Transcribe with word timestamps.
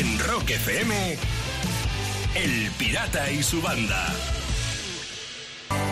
En 0.00 0.18
Rock 0.18 0.48
FM, 0.48 1.18
El 2.34 2.70
Pirata 2.78 3.30
y 3.30 3.42
su 3.42 3.60
banda. 3.60 4.06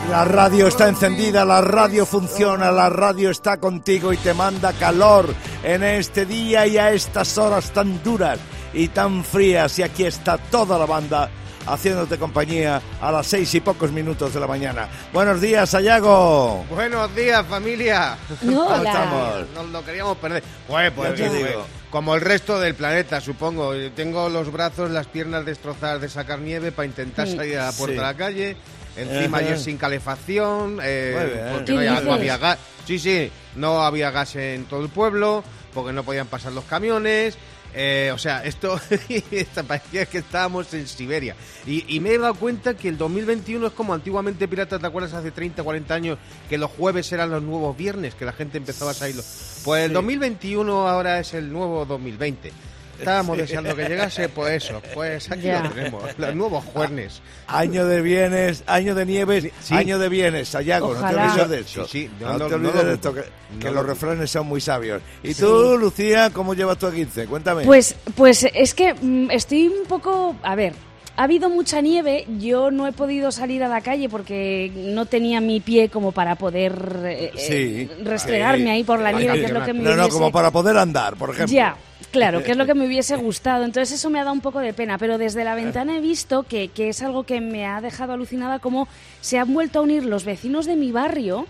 La 0.09 0.25
radio 0.25 0.67
está 0.67 0.89
encendida, 0.89 1.45
la 1.45 1.61
radio 1.61 2.07
funciona, 2.07 2.71
la 2.71 2.89
radio 2.89 3.29
está 3.29 3.61
contigo 3.61 4.11
y 4.15 4.17
te 4.17 4.33
manda 4.33 4.73
calor 4.73 5.35
en 5.63 5.83
este 5.83 6.25
día 6.25 6.67
y 6.67 6.79
a 6.79 6.91
estas 6.93 7.37
horas 7.37 7.71
tan 7.71 8.03
duras 8.03 8.39
y 8.73 8.89
tan 8.89 9.23
frías. 9.25 9.79
Y 9.79 9.83
aquí 9.83 10.05
está 10.05 10.39
toda 10.39 10.79
la 10.79 10.87
banda 10.87 11.29
haciéndote 11.67 12.17
compañía 12.17 12.81
a 13.03 13.13
las 13.13 13.27
seis 13.27 13.55
y 13.57 13.61
pocos 13.61 13.93
minutos 13.93 14.33
de 14.33 14.41
la 14.41 14.47
mañana. 14.47 14.89
Buenos 15.13 15.39
días, 15.39 15.69
Sayago. 15.69 16.65
Buenos 16.71 17.15
días, 17.15 17.45
familia. 17.47 18.17
¿Cómo 18.41 18.69
Hola. 18.69 18.91
estamos? 18.91 19.51
Nos 19.55 19.67
lo 19.67 19.85
queríamos 19.85 20.17
perder. 20.17 20.43
Pues, 20.67 20.93
pues, 20.93 21.11
Ya 21.11 21.25
te 21.27 21.31
pues, 21.31 21.47
digo. 21.47 21.67
Como 21.91 22.15
el 22.15 22.21
resto 22.21 22.59
del 22.61 22.75
planeta, 22.75 23.21
supongo. 23.21 23.73
Tengo 23.95 24.29
los 24.29 24.53
brazos, 24.53 24.91
las 24.91 25.07
piernas 25.07 25.45
destrozadas 25.45 26.01
de 26.01 26.09
sacar 26.09 26.39
nieve 26.41 26.73
para 26.73 26.87
intentar 26.87 27.27
Mm. 27.27 27.37
salir 27.37 27.59
a 27.59 27.67
la 27.67 27.73
puerta 27.73 27.97
de 27.97 28.03
la 28.03 28.15
calle. 28.15 28.57
Encima 28.97 29.39
ayer 29.39 29.59
sin 29.59 29.77
calefacción, 29.79 30.81
eh, 30.83 31.51
porque 31.53 31.65
¿Qué 31.67 31.73
no, 31.73 31.79
había- 31.79 32.01
no 32.01 32.13
había 32.15 32.37
gas. 32.37 32.59
Sí, 32.87 32.99
sí, 32.99 33.31
no 33.55 33.83
había 33.83 34.11
gas 34.11 34.35
en 34.37 34.65
todo 34.65 34.83
el 34.83 34.89
pueblo, 34.89 35.45
porque 35.73 35.93
no 35.93 36.03
podían 36.03 36.27
pasar 36.27 36.53
los 36.53 36.65
camiones. 36.65 37.37
Eh, 37.75 38.11
o 38.15 38.19
sea, 38.19 38.45
esto 38.45 38.81
parecía 39.69 40.07
que 40.07 40.19
estábamos 40.19 40.73
en 40.75 40.87
Siberia. 40.87 41.37
Y, 41.67 41.85
y 41.95 42.01
me 42.01 42.13
he 42.13 42.19
dado 42.19 42.35
cuenta 42.35 42.75
que 42.75 42.89
el 42.89 42.99
2021 42.99 43.67
es 43.67 43.73
como 43.73 43.95
antiguamente, 43.95 44.49
Pirata, 44.49 44.79
¿te 44.79 44.87
acuerdas 44.87 45.13
hace 45.13 45.31
30, 45.31 45.63
40 45.63 45.95
años 45.95 46.19
que 46.49 46.59
los 46.59 46.71
jueves 46.71 47.11
eran 47.13 47.31
los 47.31 47.43
nuevos 47.43 47.77
viernes, 47.77 48.15
que 48.15 48.25
la 48.25 48.33
gente 48.33 48.59
empezaba 48.59 48.93
a 48.93 48.95
salir? 48.95 49.17
Pues 49.65 49.85
el 49.85 49.93
2021 49.93 50.89
ahora 50.89 51.21
es 51.21 51.35
el 51.35 51.53
nuevo 51.53 51.85
2020. 51.85 52.53
Estábamos 52.99 53.39
deseando 53.39 53.75
que 53.77 53.89
llegase, 53.89 54.29
pues 54.29 54.65
eso, 54.65 54.83
pues 54.95 55.31
aquí 55.31 55.43
Ya. 55.43 55.63
lo 55.63 55.71
tenemos, 55.71 56.03
los 56.19 56.35
nuevos 56.35 56.65
jueves. 56.65 57.21
Año 57.47 57.87
de 57.87 58.03
bienes, 58.03 58.65
año 58.67 58.95
de 58.95 59.07
nieves, 59.07 59.49
Sí. 59.61 59.75
año 59.75 59.99
de 59.99 60.09
bienes, 60.09 60.49
Sayago, 60.49 60.95
no 60.95 61.09
te 61.09 61.15
olvides 61.17 61.49
de 61.49 61.61
eso. 61.61 61.85
Sí, 61.87 62.03
sí, 62.07 62.11
no, 62.21 62.33
no, 62.33 62.39
no, 62.41 62.47
te 62.47 62.55
olvides 62.55 62.75
no 62.75 62.85
de 62.85 62.95
esto, 62.95 63.15
que, 63.15 63.23
los 63.67 63.75
lo 63.75 63.83
refranes 63.85 64.31
son 64.31 64.47
muy 64.47 64.61
sabios. 64.61 65.01
¿Y 65.23 65.35
tú, 65.35 65.77
Lucía, 65.79 66.31
cómo 66.31 66.55
llevas 66.55 66.79
tu 66.79 66.91
15? 66.91 67.27
Cuéntame. 67.27 67.65
Pues, 67.65 67.95
pues 68.17 68.47
es 68.53 68.75
que 68.75 68.95
mm, 68.95 69.31
estoy 69.31 69.69
un 69.69 69.87
poco. 69.87 70.35
A 70.43 70.55
ver, 70.57 70.73
ha 71.17 71.23
habido 71.25 71.49
mucha 71.49 71.81
nieve. 71.81 72.27
Yo 72.39 72.71
no 72.71 72.87
he 72.87 72.93
podido 72.93 73.31
salir 73.33 73.63
a 73.65 73.69
la 73.69 73.81
calle 73.81 74.09
porque 74.09 74.71
no 74.75 75.07
tenía 75.07 75.41
mi 75.41 75.61
pie 75.61 75.89
como 75.89 76.13
para 76.13 76.35
poder 76.35 76.75
eh, 77.05 77.33
Sí. 77.37 77.89
eh, 77.91 77.97
restregarme 78.05 78.65
Sí. 78.65 78.71
ahí 78.71 78.85
por 78.85 78.99
la 79.01 79.13
nieve, 79.13 79.39
que 79.41 79.45
es 79.47 79.53
lo 79.53 79.65
que 79.65 79.73
me 79.73 79.83
no, 79.83 79.91
no, 79.97 80.03
hubiese- 80.05 80.11
como 80.13 80.31
para 80.33 80.51
poder 80.51 80.77
andar, 80.77 81.17
por 81.17 81.31
ejemplo. 81.31 81.55
Ya, 81.55 81.77
claro, 82.11 82.43
que 82.43 82.53
es 82.53 82.57
lo 82.57 82.67
que 82.67 82.75
me 82.75 82.87
hubiese 82.89 83.17
gustado. 83.17 83.65
Entonces 83.65 83.99
eso 83.99 84.11
me 84.11 84.19
ha 84.21 84.25
dado 84.25 84.35
un 84.35 84.41
poco 84.41 84.61
de 84.61 84.73
pena, 84.73 84.99
pero 84.99 85.19
desde 85.19 85.45
la 85.45 85.55
ventana 85.55 85.97
he 85.97 86.01
visto 86.01 86.43
que, 86.45 86.69
que 86.69 86.89
es 86.89 87.03
algo 87.03 87.25
que 87.25 87.41
me 87.41 87.67
ha 87.67 87.81
dejado 87.81 88.13
alucinada, 88.13 88.59
como 88.59 88.89
se 89.21 89.39
han 89.39 89.53
vuelto 89.53 89.79
a 89.79 89.83
unir 89.83 90.05
los 90.05 90.25
vecinos 90.25 90.67
de 90.67 90.77
mi 90.77 90.93
barrio, 90.93 91.47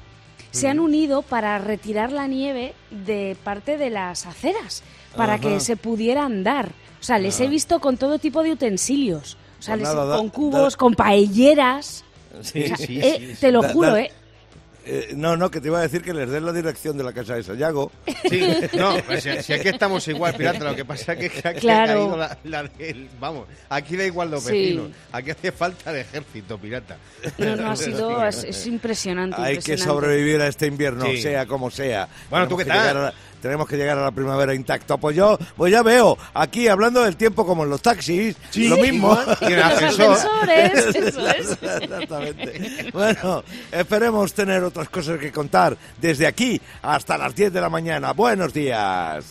se 0.51 0.69
han 0.69 0.81
unido 0.81 1.23
para 1.23 1.59
retirar 1.59 2.11
la 2.11 2.27
nieve 2.27 2.75
de 2.91 3.37
parte 3.45 3.77
de 3.77 3.91
las 3.91 4.25
aceras, 4.27 4.83
para 5.17 5.35
Ajá. 5.35 5.43
que 5.43 5.61
se 5.61 5.77
pudiera 5.77 6.25
andar. 6.25 6.71
O 7.01 7.05
sea, 7.05 7.19
les 7.19 7.39
he 7.41 7.47
visto 7.49 7.81
con 7.81 7.97
todo 7.97 8.19
tipo 8.19 8.43
de 8.43 8.53
utensilios. 8.53 9.37
O 9.59 9.63
sea, 9.63 9.75
Pues 9.75 9.87
les- 9.89 9.95
nada, 9.95 10.07
da- 10.07 10.17
con 10.17 10.29
cubos, 10.31 10.73
da- 10.73 10.79
con 10.79 10.95
paelleras. 10.95 12.05
Sí, 12.43 12.65
O 12.65 12.67
sea, 12.69 12.77
sí, 12.77 13.01
eh, 13.01 13.29
sí, 13.35 13.41
te 13.41 13.53
lo 13.53 13.63
Da- 13.63 13.73
juro, 13.73 13.97
¿eh? 13.97 14.11
Eh, 14.91 15.13
no, 15.15 15.37
no, 15.37 15.51
que 15.51 15.61
te 15.61 15.69
iba 15.69 15.79
a 15.79 15.83
decir 15.83 16.01
que 16.01 16.15
les 16.15 16.31
den 16.31 16.47
la 16.47 16.53
dirección 16.53 16.97
de 16.97 17.05
la 17.05 17.13
casa 17.13 17.35
de 17.35 17.43
Sayago. 17.43 17.93
Sí, 18.31 18.43
no, 18.73 18.97
pues 19.07 19.23
si, 19.23 19.43
si 19.43 19.53
aquí 19.53 19.69
estamos 19.69 20.09
igual, 20.09 20.35
pirata, 20.35 20.65
lo 20.65 20.75
que 20.75 20.85
pasa 20.87 21.13
es 21.13 21.31
que 21.31 21.47
aquí 21.47 21.61
Claro. 21.61 21.93
ha 21.93 21.95
caído 21.95 22.17
la, 22.17 22.39
la 22.45 22.63
del- 22.63 23.09
Vamos, 23.21 23.47
aquí 23.69 23.97
da 23.97 24.05
igual 24.05 24.31
los 24.31 24.45
Sí. 24.45 24.53
vecinos, 24.53 24.91
aquí 25.13 25.31
hace 25.31 25.53
falta 25.53 25.91
el 25.91 25.99
ejército, 25.99 26.57
pirata. 26.59 26.97
No, 27.37 27.57
no, 27.57 27.71
ha 27.73 27.77
sido, 27.77 28.25
es, 28.27 28.45
es 28.45 28.67
impresionante. 28.67 29.37
Hay 29.41 29.59
que 29.59 29.77
sobrevivir 29.77 30.41
a 30.41 30.47
este 30.49 30.67
invierno, 30.67 31.05
Sí. 31.05 31.21
sea 31.21 31.45
como 31.45 31.71
sea. 31.71 32.09
Bueno, 32.31 32.47
Tenemos 32.47 32.49
¿tú 32.49 32.57
qué 32.57 32.65
que 32.65 32.71
tal? 32.71 33.13
Tenemos 33.41 33.69
que 33.69 33.77
llegar 33.77 33.99
a 33.99 34.03
la 34.03 34.11
primavera 34.11 34.55
intacto. 34.55 34.99
Pues 34.99 35.17
yo, 35.17 35.39
pues 35.57 35.73
ya 35.73 35.83
veo, 35.83 36.17
aquí 36.35 36.69
hablando 36.69 37.03
del 37.03 37.17
tiempo 37.17 37.47
como 37.47 37.65
en 37.65 37.71
los 37.71 37.83
taxis, 37.83 38.37
lo 38.55 38.77
mismo. 38.77 39.19
Y 39.43 39.53
en 39.53 39.59
ascensor. 39.63 40.13
ascensores, 40.13 40.97
eso 40.97 41.29
es. 41.29 41.59
Exactamente. 41.63 42.91
Bueno, 42.93 43.45
esperemos 43.73 44.33
tener 44.33 44.63
otras 44.63 44.89
cosas 44.89 45.19
que 45.19 45.33
contar 45.33 45.77
desde 46.01 46.27
aquí 46.27 46.61
hasta 46.83 47.19
las 47.19 47.35
10 47.35 47.53
de 47.53 47.61
la 47.61 47.69
mañana. 47.69 48.13
Buenos 48.13 48.53
días. 48.53 49.25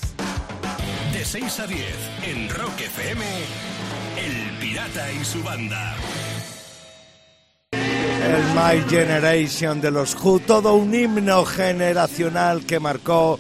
De 1.14 1.26
6 1.26 1.60
a 1.60 1.68
10 1.68 1.82
en 2.28 2.50
Rock 2.50 2.80
FM, 2.80 3.26
El 4.18 4.58
Pirata 4.60 5.12
y 5.12 5.26
su 5.26 5.42
banda. 5.44 5.96
El 7.72 8.44
My 8.54 8.84
Generation 8.90 9.80
de 9.80 9.92
los 9.92 10.16
Who, 10.16 10.40
todo 10.40 10.74
un 10.74 10.94
himno 10.94 11.46
generacional 11.46 12.66
que 12.66 12.80
marcó, 12.80 13.40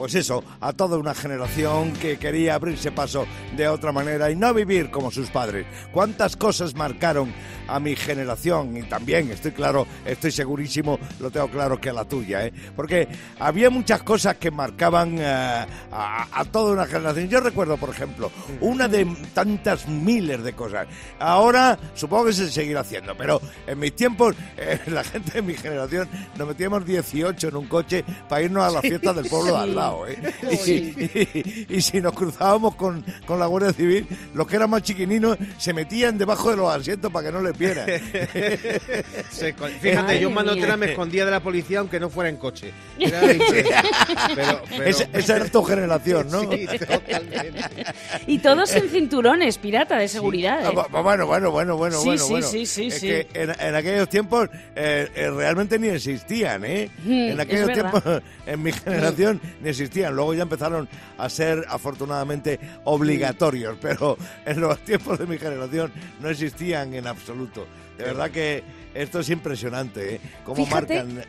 pues 0.00 0.14
eso, 0.14 0.42
a 0.62 0.72
toda 0.72 0.96
una 0.96 1.12
generación 1.12 1.92
que 1.92 2.16
quería 2.16 2.54
abrirse 2.54 2.90
paso 2.90 3.26
de 3.54 3.68
otra 3.68 3.92
manera 3.92 4.30
y 4.30 4.34
no 4.34 4.54
vivir 4.54 4.90
como 4.90 5.10
sus 5.10 5.28
padres. 5.28 5.66
¿Cuántas 5.92 6.36
cosas 6.36 6.74
marcaron 6.74 7.30
a 7.68 7.78
mi 7.80 7.94
generación? 7.94 8.74
Y 8.78 8.84
también, 8.84 9.30
estoy 9.30 9.52
claro, 9.52 9.86
estoy 10.06 10.30
segurísimo, 10.30 10.98
lo 11.20 11.30
tengo 11.30 11.50
claro 11.50 11.78
que 11.78 11.90
a 11.90 11.92
la 11.92 12.06
tuya, 12.06 12.46
¿eh? 12.46 12.52
Porque 12.74 13.08
había 13.38 13.68
muchas 13.68 14.02
cosas 14.02 14.38
que 14.38 14.50
marcaban 14.50 15.18
eh, 15.18 15.66
a, 15.92 16.28
a 16.32 16.44
toda 16.46 16.72
una 16.72 16.86
generación. 16.86 17.28
Yo 17.28 17.40
recuerdo, 17.40 17.76
por 17.76 17.90
ejemplo, 17.90 18.30
una 18.62 18.88
de 18.88 19.04
tantas 19.34 19.86
miles 19.86 20.42
de 20.42 20.54
cosas. 20.54 20.88
Ahora 21.18 21.78
supongo 21.92 22.24
que 22.24 22.32
se 22.32 22.50
seguirá 22.50 22.80
haciendo, 22.80 23.14
pero 23.18 23.38
en 23.66 23.78
mis 23.78 23.94
tiempos, 23.94 24.34
eh, 24.56 24.80
la 24.86 25.04
gente 25.04 25.32
de 25.32 25.42
mi 25.42 25.52
generación 25.52 26.08
nos 26.38 26.48
metíamos 26.48 26.86
18 26.86 27.48
en 27.48 27.56
un 27.56 27.66
coche 27.66 28.02
para 28.30 28.40
irnos 28.40 28.64
a 28.64 28.70
la 28.70 28.80
fiesta 28.80 29.12
del 29.12 29.26
pueblo 29.28 29.52
de 29.52 29.58
al 29.58 29.74
lado. 29.74 29.89
¿Eh? 30.08 30.18
Y, 30.66 30.70
y- 30.70 31.66
y 31.68 31.80
si 31.80 32.00
nos 32.00 32.12
cruzábamos 32.12 32.74
con, 32.74 33.04
con 33.26 33.38
la 33.38 33.46
Guardia 33.46 33.72
Civil, 33.72 34.06
los 34.34 34.46
que 34.46 34.56
eran 34.56 34.70
más 34.70 34.82
chiquininos 34.82 35.36
se 35.58 35.72
metían 35.72 36.18
debajo 36.18 36.50
de 36.50 36.56
los 36.56 36.74
asientos 36.74 37.10
para 37.12 37.26
que 37.26 37.32
no 37.32 37.42
les 37.42 37.56
vieran. 37.56 37.86
Se 39.30 39.52
Fíjate, 39.52 39.94
Madre 39.94 40.20
yo 40.20 40.28
en 40.28 40.34
Manotera 40.34 40.76
me 40.76 40.86
escondía 40.90 41.24
de 41.24 41.30
la 41.30 41.40
policía 41.40 41.78
aunque 41.80 41.98
no 42.00 42.10
fuera 42.10 42.30
en 42.30 42.36
coche. 42.36 42.72
Era 42.98 43.32
impresionante. 43.32 43.88
pero, 44.34 44.62
pero- 44.68 44.84
Esa, 44.84 45.04
esa 45.12 45.36
era 45.36 45.44
tu 45.46 45.62
generación, 45.62 46.28
¿no? 46.30 46.40
Sí, 46.50 46.66
totalmente. 46.66 47.84
Y 48.26 48.38
todos 48.38 48.74
en 48.74 48.88
cinturones, 48.88 49.58
pirata, 49.58 49.96
de 49.98 50.08
seguridad. 50.08 50.60
Ah, 50.64 50.70
¿eh? 50.70 50.74
bu- 50.74 51.02
Bueno, 51.02 51.26
bueno, 51.26 51.50
bueno, 51.50 51.76
bueno, 51.76 51.98
Sí, 52.00 52.06
bueno. 52.06 52.24
sí, 52.24 52.30
bueno. 52.30 52.46
sí, 52.48 52.66
sí, 52.66 52.86
Es 52.88 52.94
sí. 52.94 53.06
que 53.06 53.28
en, 53.34 53.50
en 53.58 53.74
aquellos 53.74 54.08
tiempos 54.08 54.48
eh, 54.76 55.08
realmente 55.34 55.78
ni 55.78 55.88
existían, 55.88 56.64
¿eh? 56.64 56.90
Mm, 57.04 57.12
en 57.30 57.40
aquellos 57.40 57.72
tiempos, 57.72 58.02
en 58.46 58.62
mi 58.62 58.72
generación, 58.72 59.40
ni 59.62 59.68
existían. 59.70 59.79
Luego 60.14 60.34
ya 60.34 60.42
empezaron 60.42 60.88
a 61.18 61.28
ser, 61.28 61.64
afortunadamente, 61.68 62.58
obligatorios, 62.84 63.76
pero 63.80 64.16
en 64.44 64.60
los 64.60 64.78
tiempos 64.84 65.18
de 65.18 65.26
mi 65.26 65.38
generación 65.38 65.92
no 66.20 66.28
existían 66.28 66.94
en 66.94 67.06
absoluto. 67.06 67.66
De 67.96 68.04
verdad 68.04 68.30
que 68.30 68.62
esto 68.94 69.20
es 69.20 69.30
impresionante, 69.30 70.16
¿eh? 70.16 70.20
Cómo 70.44 70.64
Fíjate- 70.64 71.04
marcan... 71.04 71.24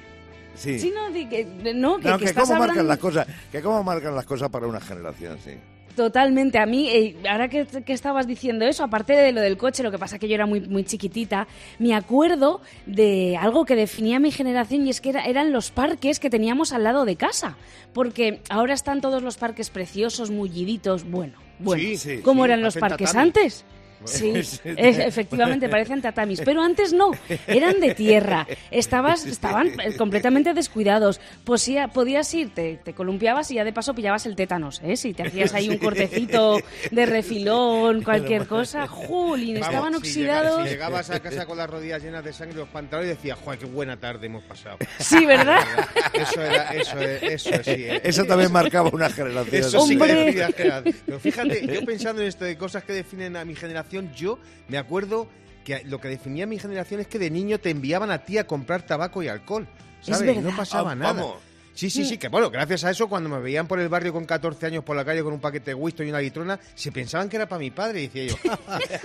Sí. 0.53 0.79
Sí, 0.79 0.94
no, 0.94 1.13
que, 1.13 1.45
no, 1.73 1.97
que, 1.97 2.09
No, 2.09 2.17
que 2.17 2.25
que 2.25 2.25
estás 2.25 2.47
cómo 2.47 2.59
marcan 2.59 2.85
las 2.85 2.97
cosas, 2.97 3.25
que 3.51 3.62
cómo 3.62 3.84
marcan 3.84 4.13
las 4.13 4.25
cosas 4.25 4.50
para 4.50 4.68
una 4.68 4.81
generación, 4.81 5.38
sí. 5.44 5.51
Totalmente. 5.96 6.57
A 6.59 6.66
mí, 6.66 6.90
eh, 6.90 7.16
ahora 7.29 7.50
que, 7.50 7.66
que 7.66 7.94
estabas 7.94 8.28
diciendo 8.28 8.66
eso, 8.66 8.84
aparte 8.84 9.13
de 9.13 9.31
lo 9.31 9.41
del 9.41 9.57
coche, 9.57 9.84
lo 9.84 9.91
que 9.91 9.97
pasa 9.97 10.19
que 10.19 10.28
yo 10.28 10.35
era 10.35 10.46
muy, 10.46 10.62
muy 10.62 10.84
chiquitita, 10.84 11.47
me 11.79 11.94
acuerdo 11.94 12.62
de 12.85 13.38
algo 13.38 13.66
que 13.66 13.75
definía 13.75 14.19
mi 14.19 14.31
generación 14.31 14.85
y 14.88 14.90
es 14.90 15.01
que 15.01 15.09
era- 15.09 15.25
eran 15.25 15.51
los 15.51 15.72
parques 15.72 16.19
que 16.19 16.30
teníamos 16.30 16.72
al 16.74 16.84
lado 16.84 17.06
de 17.06 17.16
casa. 17.16 17.57
Porque 17.94 18.40
ahora 18.50 18.74
están 18.74 19.01
todos 19.01 19.22
los 19.22 19.38
parques 19.38 19.69
preciosos, 19.69 20.31
mulliditos. 20.31 21.03
Bueno, 21.09 21.34
bueno. 21.59 21.81
Sí, 21.84 21.97
sí, 21.97 22.18
¿Cómo 22.24 22.44
sí, 22.44 22.46
eran 22.46 22.62
los 22.62 22.75
parques 22.78 23.13
antes? 23.16 23.65
Sí, 24.06 24.31
es- 24.36 24.62
efectivamente, 24.65 25.69
parecen 25.69 26.01
tatamis. 26.01 26.42
Pero 26.44 26.62
antes 26.63 26.94
no, 26.94 27.12
eran 27.48 27.80
de 27.80 27.94
tierra. 27.95 28.48
Estabas, 28.71 29.25
estaban 29.25 29.68
eh, 29.80 29.95
completamente 29.98 30.53
descuidados. 30.53 31.19
Pues 31.44 31.62
sí, 31.62 31.77
podías 31.94 32.33
ir, 32.33 32.53
te, 32.53 32.77
te 32.77 32.94
columpiabas 32.94 33.50
y 33.51 33.56
ya 33.56 33.63
de 33.63 33.74
paso 33.74 33.94
pillabas 33.94 34.25
el 34.25 34.36
tétanos, 34.36 34.81
¿eh? 34.83 34.95
Si 34.98 35.13
te 35.13 35.24
hacías 35.24 35.53
ahí 35.53 35.69
un 35.69 35.77
cortecito 35.77 36.57
de 36.92 37.06
refilón, 37.06 38.01
cualquier 38.03 38.48
cosa. 38.48 38.88
¡Jolín! 38.88 39.56
Vamos, 39.56 39.68
Estaban 39.69 39.95
oxidados. 39.95 40.63
Si 40.63 40.69
llegabas 40.69 41.09
a 41.09 41.19
casa 41.19 41.45
con 41.45 41.57
las 41.57 41.69
rodillas 41.69 42.01
llenas 42.03 42.24
de 42.24 42.33
sangre 42.33 42.57
los 42.57 42.69
pantalones 42.69 43.12
y 43.13 43.15
decías, 43.15 43.38
joder, 43.44 43.59
qué 43.59 43.65
buena 43.65 43.98
tarde 44.00 44.27
hemos 44.27 44.44
pasado. 44.44 44.77
Sí, 45.00 45.25
¿verdad? 45.25 45.59
Eso 46.13 46.42
era, 46.44 46.63
eso, 46.71 47.00
es- 47.00 47.24
eso 47.24 47.63
sí. 47.63 47.71
eh. 47.71 48.01
Eso 48.03 48.25
también 48.25 48.51
marcaba 48.51 48.89
una 48.92 49.09
generación. 49.09 49.56
Eso 49.62 49.81
sí 49.86 49.95
que 49.98 50.03
Hombre. 50.03 50.13
definía 50.25 50.48
generación. 50.51 50.95
Pero 51.06 51.19
fíjate, 51.19 51.68
yo 51.68 51.86
pensando 51.86 52.21
en 52.21 52.27
esto 52.27 52.45
de 52.45 52.57
cosas 52.57 52.83
que 52.83 52.94
definen 52.94 53.36
a 53.38 53.45
mi 53.45 53.56
generación, 53.56 53.90
yo 54.15 54.39
me 54.67 54.77
acuerdo 54.77 55.27
que 55.63 55.83
lo 55.85 55.99
que 56.01 56.07
definía 56.07 56.45
a 56.45 56.47
mi 56.47 56.57
generación 56.57 56.99
es 57.01 57.07
que 57.07 57.19
de 57.19 57.29
niño 57.29 57.59
te 57.59 57.69
enviaban 57.69 58.09
a 58.11 58.19
ti 58.25 58.38
a 58.38 58.47
comprar 58.47 58.81
tabaco 58.83 59.21
y 59.21 59.27
alcohol. 59.27 59.67
Es 60.01 60.07
¿Sabes? 60.17 60.35
Y 60.38 60.39
no 60.39 60.55
pasaba 60.55 60.91
Ah, 60.91 60.95
nada. 60.95 61.13
vamos. 61.13 61.35
Sí, 61.73 61.89
sí, 61.89 62.03
sí, 62.03 62.17
que 62.17 62.27
bueno, 62.27 62.49
gracias 62.51 62.83
a 62.83 62.91
eso, 62.91 63.07
cuando 63.07 63.29
me 63.29 63.39
veían 63.39 63.65
por 63.65 63.79
el 63.79 63.88
barrio 63.88 64.11
con 64.11 64.25
14 64.25 64.65
años 64.65 64.83
por 64.83 64.93
la 64.95 65.05
calle 65.05 65.23
con 65.23 65.31
un 65.31 65.39
paquete 65.39 65.71
de 65.71 65.75
Winston 65.75 66.05
y 66.05 66.09
una 66.09 66.19
litrona, 66.19 66.59
se 66.75 66.91
pensaban 66.91 67.29
que 67.29 67.38
era 67.38 67.47
para 67.47 67.59
mi 67.59 67.71
padre, 67.71 68.01
decía 68.09 68.25
yo. 68.25 68.35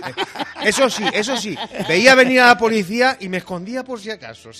eso 0.65 0.89
sí, 0.89 1.05
eso 1.13 1.37
sí, 1.37 1.55
veía 1.87 2.13
venir 2.13 2.41
a 2.41 2.47
la 2.47 2.57
policía 2.57 3.15
y 3.21 3.29
me 3.29 3.37
escondía 3.37 3.85
por 3.85 4.01
si 4.01 4.09
acaso. 4.11 4.49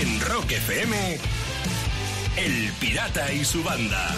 en 0.00 0.20
Rock 0.22 0.50
FM, 0.52 1.18
El 2.36 2.72
Pirata 2.80 3.32
y 3.32 3.44
su 3.44 3.62
banda. 3.62 4.10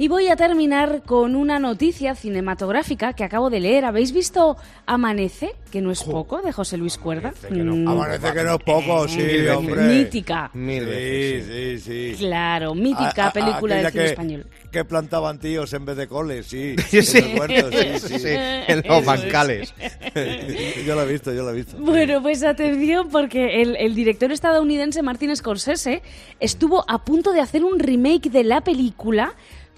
Y 0.00 0.08
voy 0.08 0.28
a 0.28 0.36
terminar 0.36 1.02
con 1.04 1.36
una 1.36 1.58
noticia 1.58 2.14
cinematográfica 2.14 3.12
que 3.12 3.22
acabo 3.22 3.50
de 3.50 3.60
leer. 3.60 3.84
¿Habéis 3.84 4.12
visto 4.12 4.56
Amanece, 4.86 5.54
que 5.70 5.82
no 5.82 5.90
es 5.90 6.04
poco, 6.04 6.40
de 6.40 6.52
José 6.52 6.78
Luis 6.78 6.96
Cuerda? 6.96 7.34
Mm. 7.50 7.86
Amanece 7.86 8.32
que 8.32 8.42
no 8.42 8.54
es 8.54 8.62
poco, 8.62 9.06
sí, 9.06 9.46
hombre. 9.54 9.82
Mítica. 9.82 10.50
sí, 10.54 11.42
sí, 11.46 11.78
sí. 11.80 12.14
Claro, 12.16 12.74
mítica 12.74 13.26
ah, 13.26 13.32
película 13.34 13.74
de 13.74 13.90
cine 13.90 14.04
español. 14.06 14.46
Que 14.72 14.86
plantaban 14.86 15.38
tíos 15.38 15.70
en 15.74 15.84
vez 15.84 15.98
de 15.98 16.08
coles, 16.08 16.46
sí. 16.46 16.76
sí, 16.88 17.02
sí, 17.02 17.20
sí, 17.20 18.28
en 18.30 18.82
los 18.88 19.04
bancales. 19.04 19.74
yo 20.86 20.94
lo 20.94 21.02
he 21.02 21.12
visto, 21.12 21.30
yo 21.34 21.42
lo 21.42 21.50
he 21.50 21.56
visto. 21.56 21.76
Bueno, 21.76 22.22
pues 22.22 22.42
atención, 22.42 23.10
porque 23.10 23.60
el, 23.60 23.76
el 23.76 23.94
director 23.94 24.32
estadounidense 24.32 25.02
Martin 25.02 25.36
Scorsese 25.36 26.00
estuvo 26.38 26.86
a 26.88 27.04
punto 27.04 27.32
de 27.32 27.42
hacer 27.42 27.64
un 27.64 27.78
remake 27.78 28.30
de 28.30 28.44
la 28.44 28.62
película 28.62 29.34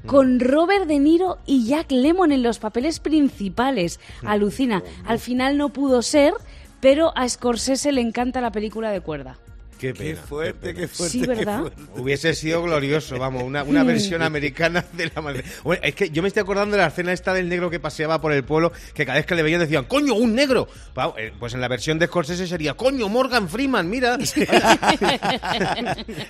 con 0.06 0.40
Robert 0.40 0.86
De 0.86 0.98
Niro 0.98 1.38
y 1.46 1.66
Jack 1.66 1.90
Lemmon 1.90 2.32
en 2.32 2.42
los 2.42 2.58
papeles 2.58 3.00
principales. 3.00 4.00
Alucina. 4.24 4.82
Al 5.06 5.18
final 5.18 5.56
no 5.56 5.70
pudo 5.70 6.02
ser, 6.02 6.34
pero 6.80 7.16
a 7.16 7.28
Scorsese 7.28 7.92
le 7.92 8.00
encanta 8.00 8.40
la 8.40 8.52
película 8.52 8.90
de 8.90 9.00
cuerda. 9.00 9.38
Qué, 9.82 10.14
fuerte, 10.14 10.74
qué, 10.74 10.86
fuerte, 10.86 11.12
sí, 11.12 11.26
¿verdad? 11.26 11.64
Hubiese 11.96 12.34
sido 12.34 12.62
glorioso, 12.62 13.18
vamos, 13.18 13.42
una, 13.42 13.64
una 13.64 13.82
versión 13.82 14.22
americana 14.22 14.84
de 14.92 15.10
la 15.12 15.20
madre. 15.20 15.42
Bueno, 15.64 15.82
es 15.82 15.96
que 15.96 16.10
yo 16.10 16.22
me 16.22 16.28
estoy 16.28 16.42
acordando 16.42 16.76
de 16.76 16.82
la 16.82 16.88
escena 16.88 17.12
esta 17.12 17.34
del 17.34 17.48
negro 17.48 17.68
que 17.68 17.80
paseaba 17.80 18.20
por 18.20 18.32
el 18.32 18.44
pueblo, 18.44 18.70
que 18.94 19.04
cada 19.04 19.18
vez 19.18 19.26
que 19.26 19.34
le 19.34 19.42
veían 19.42 19.58
decían, 19.58 19.86
¡coño, 19.86 20.14
un 20.14 20.36
negro! 20.36 20.68
Eh, 21.16 21.32
pues 21.36 21.54
en 21.54 21.60
la 21.60 21.66
versión 21.66 21.98
de 21.98 22.06
Scorsese 22.06 22.46
sería, 22.46 22.74
¡coño, 22.74 23.08
Morgan 23.08 23.48
Freeman, 23.48 23.90
mira! 23.90 24.18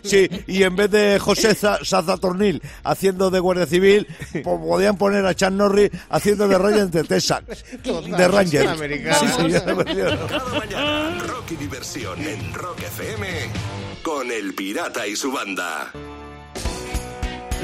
sí, 0.02 0.30
y 0.46 0.62
en 0.62 0.74
vez 0.74 0.90
de 0.90 1.18
José 1.18 1.54
Saza 1.54 2.16
Tornil 2.16 2.62
haciendo 2.84 3.30
de 3.30 3.38
Guardia 3.38 3.66
Civil, 3.66 4.06
pues 4.32 4.44
podían 4.44 4.96
poner 4.96 5.26
a 5.26 5.34
Chan 5.34 5.58
Norris 5.58 5.90
haciendo 6.08 6.48
de 6.48 6.56
Ryan 6.56 6.90
de 6.90 7.04
Texas, 7.04 7.42
de 7.82 8.28
Ranger. 8.28 8.70
Sí, 8.78 9.02
Cada 9.04 10.48
mañana, 10.58 11.18
rock 11.26 11.50
y 11.50 11.56
diversión 11.56 12.18
en 12.22 12.54
Rock 12.54 12.80
FM 12.80 13.41
con 14.02 14.30
El 14.30 14.54
Pirata 14.54 15.06
y 15.06 15.16
su 15.16 15.32
banda. 15.32 15.92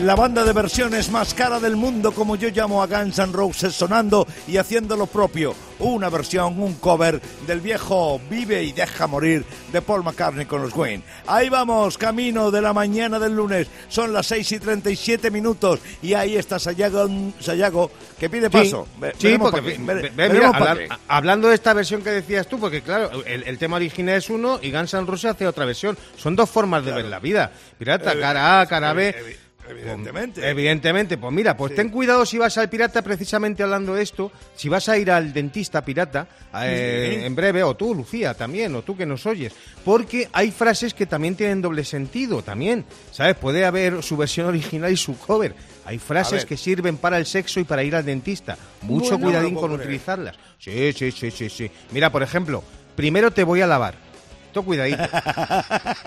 La 0.02 0.14
banda 0.14 0.44
de 0.44 0.52
versiones 0.52 1.10
más 1.10 1.34
cara 1.34 1.58
del 1.58 1.74
mundo, 1.74 2.12
como 2.12 2.36
yo 2.36 2.50
llamo 2.50 2.80
a 2.80 2.86
Guns 2.86 3.18
N' 3.18 3.32
Roses, 3.32 3.74
sonando 3.74 4.28
y 4.46 4.56
haciendo 4.56 4.96
lo 4.96 5.06
propio. 5.06 5.56
Una 5.80 6.08
versión, 6.08 6.60
un 6.60 6.74
cover 6.74 7.20
del 7.48 7.60
viejo 7.60 8.20
Vive 8.30 8.62
y 8.62 8.70
deja 8.70 9.08
morir 9.08 9.44
de 9.72 9.82
Paul 9.82 10.04
McCartney 10.04 10.46
con 10.46 10.62
los 10.62 10.72
Wayne. 10.74 11.02
Ahí 11.26 11.48
vamos, 11.48 11.98
camino 11.98 12.52
de 12.52 12.62
la 12.62 12.72
mañana 12.72 13.18
del 13.18 13.34
lunes. 13.34 13.66
Son 13.88 14.12
las 14.12 14.26
6 14.28 14.52
y 14.52 14.58
37 14.60 15.32
minutos 15.32 15.80
y 16.00 16.14
ahí 16.14 16.36
está 16.36 16.60
Sayago, 16.60 17.08
Sayago 17.40 17.90
que 18.20 18.30
pide 18.30 18.50
paso. 18.50 18.86
Sí, 19.18 19.36
porque, 19.36 20.88
hablando 21.08 21.48
de 21.48 21.56
esta 21.56 21.74
versión 21.74 22.02
que 22.02 22.10
decías 22.10 22.46
tú, 22.46 22.60
porque 22.60 22.82
claro, 22.82 23.24
el, 23.26 23.58
tema 23.58 23.76
original 23.76 24.16
es 24.16 24.30
uno 24.30 24.60
y 24.62 24.70
Guns 24.70 24.94
N' 24.94 25.06
Roses 25.06 25.32
hace 25.32 25.46
otra 25.46 25.64
versión. 25.64 25.98
Son 26.16 26.36
dos 26.36 26.48
formas 26.48 26.84
de 26.84 26.92
ver 26.92 27.06
la 27.06 27.18
vida. 27.18 27.50
Pirata, 27.76 28.12
eh, 28.12 28.20
cara 28.20 28.60
A, 28.60 28.66
cara 28.66 28.92
B. 28.92 29.47
Evidentemente. 29.68 30.48
Evidentemente. 30.48 31.18
Pues 31.18 31.32
mira, 31.32 31.56
pues 31.56 31.74
ten 31.74 31.90
cuidado 31.90 32.24
si 32.24 32.38
vas 32.38 32.56
al 32.58 32.68
pirata, 32.68 33.02
precisamente 33.02 33.62
hablando 33.62 33.94
de 33.94 34.02
esto, 34.02 34.32
si 34.54 34.68
vas 34.68 34.88
a 34.88 34.96
ir 34.96 35.10
al 35.10 35.32
dentista 35.32 35.84
pirata 35.84 36.26
eh, 36.62 37.22
en 37.24 37.34
breve, 37.34 37.62
o 37.62 37.76
tú, 37.76 37.94
Lucía, 37.94 38.34
también, 38.34 38.74
o 38.74 38.82
tú 38.82 38.96
que 38.96 39.06
nos 39.06 39.26
oyes, 39.26 39.52
porque 39.84 40.28
hay 40.32 40.50
frases 40.50 40.94
que 40.94 41.06
también 41.06 41.36
tienen 41.36 41.60
doble 41.60 41.84
sentido, 41.84 42.42
también, 42.42 42.84
¿sabes? 43.12 43.36
Puede 43.36 43.64
haber 43.64 44.02
su 44.02 44.16
versión 44.16 44.46
original 44.46 44.92
y 44.92 44.96
su 44.96 45.18
cover. 45.18 45.54
Hay 45.84 45.98
frases 45.98 46.44
que 46.44 46.56
sirven 46.56 46.98
para 46.98 47.16
el 47.16 47.24
sexo 47.24 47.60
y 47.60 47.64
para 47.64 47.82
ir 47.82 47.96
al 47.96 48.04
dentista. 48.04 48.58
Mucho 48.82 49.18
cuidadín 49.18 49.54
con 49.54 49.72
utilizarlas. 49.72 50.36
Sí, 50.58 50.92
sí, 50.92 51.10
sí, 51.10 51.30
sí, 51.30 51.48
sí. 51.48 51.70
Mira, 51.92 52.12
por 52.12 52.22
ejemplo, 52.22 52.62
primero 52.94 53.30
te 53.30 53.42
voy 53.42 53.62
a 53.62 53.66
lavar 53.66 54.07
esto 54.48 54.64
cuidadito. 54.64 55.02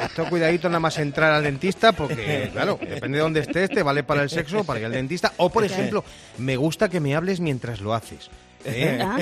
Esto 0.04 0.26
cuidadito 0.30 0.68
nada 0.68 0.80
más 0.80 0.98
entrar 0.98 1.32
al 1.32 1.44
dentista 1.44 1.92
porque, 1.94 2.50
claro, 2.52 2.80
depende 2.82 3.18
de 3.18 3.22
dónde 3.24 3.40
estés, 3.42 3.70
te 3.70 3.84
vale 3.84 4.04
para 4.04 4.24
el 4.24 4.30
sexo, 4.30 4.64
para 4.64 4.80
ir 4.80 4.86
al 4.88 4.92
dentista. 4.92 5.34
O, 5.38 5.50
por 5.50 5.64
ejemplo, 5.64 6.04
me 6.38 6.58
gusta 6.58 6.90
que 6.90 7.00
me 7.00 7.16
hables 7.16 7.40
mientras 7.40 7.82
lo 7.82 7.94
haces. 7.94 8.30
¿Eh? 8.66 9.00
Ah, 9.02 9.18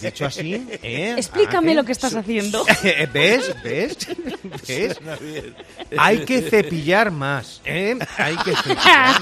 Dicho 0.00 0.26
así, 0.26 0.66
¿eh? 0.82 1.14
Explícame 1.18 1.74
lo 1.74 1.84
que 1.84 1.92
estás 1.92 2.14
haciendo. 2.14 2.64
¿Ves? 3.12 3.54
¿Ves? 3.62 3.96
¿Ves? 4.68 4.98
Hay 5.96 6.24
que 6.24 6.42
cepillar 6.42 7.10
más, 7.10 7.60
¿eh? 7.64 7.98
Hay 8.16 8.36
que 8.36 8.54
cepillar. 8.56 9.16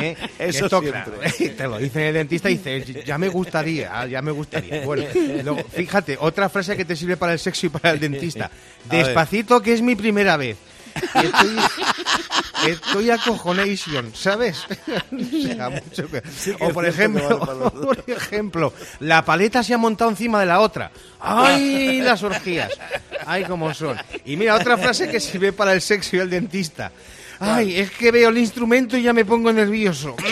¿Eh? 0.00 0.16
Eso 0.38 0.68
siempre. 0.68 1.50
Te 1.56 1.64
lo 1.64 1.78
dice 1.78 2.08
el 2.08 2.14
dentista 2.14 2.50
y 2.50 2.56
dice, 2.58 3.02
ya 3.04 3.18
me 3.18 3.28
gustaría, 3.28 4.06
ya 4.06 4.22
me 4.22 4.32
gustaría. 4.32 4.84
Bueno, 4.84 5.04
fíjate, 5.72 6.16
otra 6.20 6.48
frase 6.48 6.76
que 6.76 6.84
te 6.84 6.96
sirve 6.96 7.16
para 7.16 7.32
el 7.32 7.38
sexo 7.38 7.66
y 7.66 7.68
para 7.68 7.90
el 7.90 8.00
dentista. 8.00 8.50
Despacito, 8.90 9.60
que 9.62 9.72
es 9.72 9.82
mi 9.82 9.94
primera 9.94 10.36
vez. 10.36 10.56
Estoy, 10.94 11.56
estoy 12.68 13.10
acojonation, 13.10 14.12
¿sabes? 14.14 14.64
o, 16.60 16.68
por 16.70 16.86
ejemplo, 16.86 17.40
por 17.82 18.04
ejemplo, 18.06 18.72
la 19.00 19.24
paleta 19.24 19.62
se 19.62 19.74
ha 19.74 19.78
montado 19.78 20.10
encima 20.10 20.40
de 20.40 20.46
la 20.46 20.60
otra. 20.60 20.90
¡Ay, 21.20 22.00
las 22.00 22.22
orgías! 22.22 22.72
¡Ay, 23.26 23.44
cómo 23.44 23.72
son! 23.74 23.96
Y 24.24 24.36
mira, 24.36 24.54
otra 24.54 24.76
frase 24.76 25.08
que 25.08 25.20
sirve 25.20 25.52
para 25.52 25.72
el 25.72 25.80
sexo 25.80 26.16
y 26.16 26.20
el 26.20 26.30
dentista. 26.30 26.92
¡Ay, 27.40 27.78
es 27.78 27.90
que 27.90 28.10
veo 28.10 28.28
el 28.28 28.38
instrumento 28.38 28.96
y 28.96 29.02
ya 29.02 29.12
me 29.12 29.24
pongo 29.24 29.52
nervioso! 29.52 30.16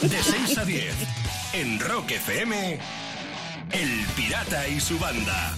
De 0.00 0.22
6 0.22 0.58
a 0.58 0.64
10, 0.64 0.94
en 1.54 1.80
Rock 1.80 2.10
FM, 2.12 2.78
El 3.72 4.06
Pirata 4.14 4.68
y 4.68 4.80
su 4.80 4.98
banda. 4.98 5.54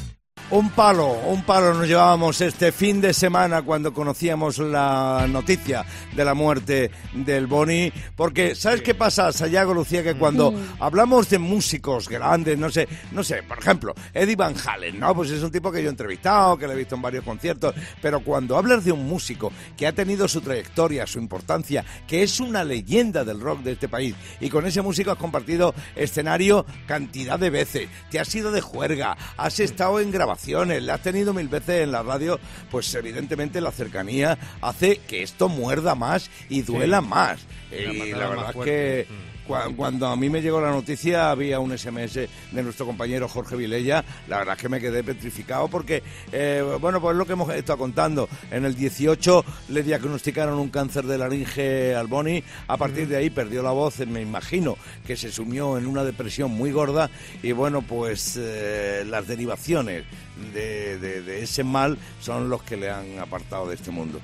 Un 0.48 0.70
palo, 0.70 1.08
un 1.08 1.42
palo 1.42 1.74
nos 1.74 1.88
llevábamos 1.88 2.40
este 2.40 2.70
fin 2.70 3.00
de 3.00 3.12
semana 3.12 3.62
cuando 3.62 3.92
conocíamos 3.92 4.58
la 4.58 5.26
noticia 5.28 5.84
de 6.14 6.24
la 6.24 6.34
muerte 6.34 6.92
del 7.14 7.48
Boni, 7.48 7.92
porque 8.14 8.54
¿sabes 8.54 8.80
qué 8.80 8.94
pasa, 8.94 9.32
Sayago 9.32 9.74
Lucía? 9.74 10.04
Que 10.04 10.14
cuando 10.14 10.54
hablamos 10.78 11.28
de 11.30 11.40
músicos 11.40 12.08
grandes, 12.08 12.56
no 12.56 12.70
sé, 12.70 12.86
no 13.10 13.24
sé, 13.24 13.42
por 13.42 13.58
ejemplo, 13.58 13.92
Eddie 14.14 14.36
Van 14.36 14.54
Halen, 14.56 15.00
¿no? 15.00 15.16
Pues 15.16 15.30
es 15.30 15.42
un 15.42 15.50
tipo 15.50 15.72
que 15.72 15.82
yo 15.82 15.88
he 15.88 15.90
entrevistado, 15.90 16.56
que 16.56 16.68
le 16.68 16.74
he 16.74 16.76
visto 16.76 16.94
en 16.94 17.02
varios 17.02 17.24
conciertos, 17.24 17.74
pero 18.00 18.20
cuando 18.20 18.56
hablas 18.56 18.84
de 18.84 18.92
un 18.92 19.04
músico 19.04 19.50
que 19.76 19.88
ha 19.88 19.92
tenido 19.92 20.28
su 20.28 20.42
trayectoria, 20.42 21.08
su 21.08 21.18
importancia, 21.18 21.84
que 22.06 22.22
es 22.22 22.38
una 22.38 22.62
leyenda 22.62 23.24
del 23.24 23.40
rock 23.40 23.62
de 23.62 23.72
este 23.72 23.88
país, 23.88 24.14
y 24.40 24.48
con 24.48 24.64
ese 24.64 24.80
músico 24.80 25.10
has 25.10 25.18
compartido 25.18 25.74
escenario 25.96 26.64
cantidad 26.86 27.36
de 27.36 27.50
veces, 27.50 27.88
te 28.12 28.20
has 28.20 28.32
ido 28.32 28.52
de 28.52 28.60
juerga, 28.60 29.16
has 29.36 29.58
estado 29.58 29.98
en 29.98 30.12
grabación 30.12 30.35
la 30.80 30.94
has 30.94 31.02
tenido 31.02 31.32
mil 31.32 31.48
veces 31.48 31.82
en 31.82 31.92
la 31.92 32.02
radio, 32.02 32.38
pues 32.70 32.94
evidentemente 32.94 33.60
la 33.60 33.72
cercanía 33.72 34.38
hace 34.60 34.98
que 34.98 35.22
esto 35.22 35.48
muerda 35.48 35.94
más 35.94 36.30
y 36.48 36.62
duela 36.62 37.00
más. 37.00 37.40
y 37.70 38.12
la 38.12 38.28
verdad 38.28 38.50
es 38.50 38.64
que... 38.64 39.06
Mm. 39.08 39.36
Cuando 39.76 40.08
a 40.08 40.16
mí 40.16 40.28
me 40.28 40.42
llegó 40.42 40.60
la 40.60 40.70
noticia 40.70 41.30
había 41.30 41.60
un 41.60 41.76
SMS 41.76 42.14
de 42.14 42.62
nuestro 42.64 42.84
compañero 42.84 43.28
Jorge 43.28 43.54
Vilella, 43.54 44.04
la 44.26 44.38
verdad 44.38 44.56
es 44.56 44.62
que 44.62 44.68
me 44.68 44.80
quedé 44.80 45.04
petrificado 45.04 45.68
porque, 45.68 46.02
eh, 46.32 46.64
bueno, 46.80 47.00
pues 47.00 47.16
lo 47.16 47.24
que 47.26 47.34
hemos 47.34 47.54
estado 47.54 47.78
contando, 47.78 48.28
en 48.50 48.64
el 48.64 48.74
18 48.74 49.44
le 49.68 49.82
diagnosticaron 49.84 50.58
un 50.58 50.68
cáncer 50.68 51.04
de 51.04 51.18
laringe 51.18 51.94
al 51.94 52.08
Boni, 52.08 52.42
a 52.66 52.76
partir 52.76 53.06
de 53.06 53.18
ahí 53.18 53.30
perdió 53.30 53.62
la 53.62 53.70
voz, 53.70 54.00
me 54.00 54.20
imagino 54.20 54.76
que 55.06 55.16
se 55.16 55.30
sumió 55.30 55.78
en 55.78 55.86
una 55.86 56.02
depresión 56.02 56.50
muy 56.50 56.72
gorda. 56.72 57.08
Y 57.42 57.52
bueno, 57.52 57.82
pues 57.82 58.36
eh, 58.36 59.04
las 59.06 59.28
derivaciones 59.28 60.04
de, 60.52 60.98
de- 60.98 61.22
de 61.22 61.42
ese 61.42 61.64
mal 61.64 61.98
son 62.20 62.48
los 62.48 62.62
que 62.62 62.76
le 62.76 62.90
han 62.90 63.18
apartado 63.18 63.68
de 63.68 63.74
este 63.74 63.90
mundo. 63.90 64.20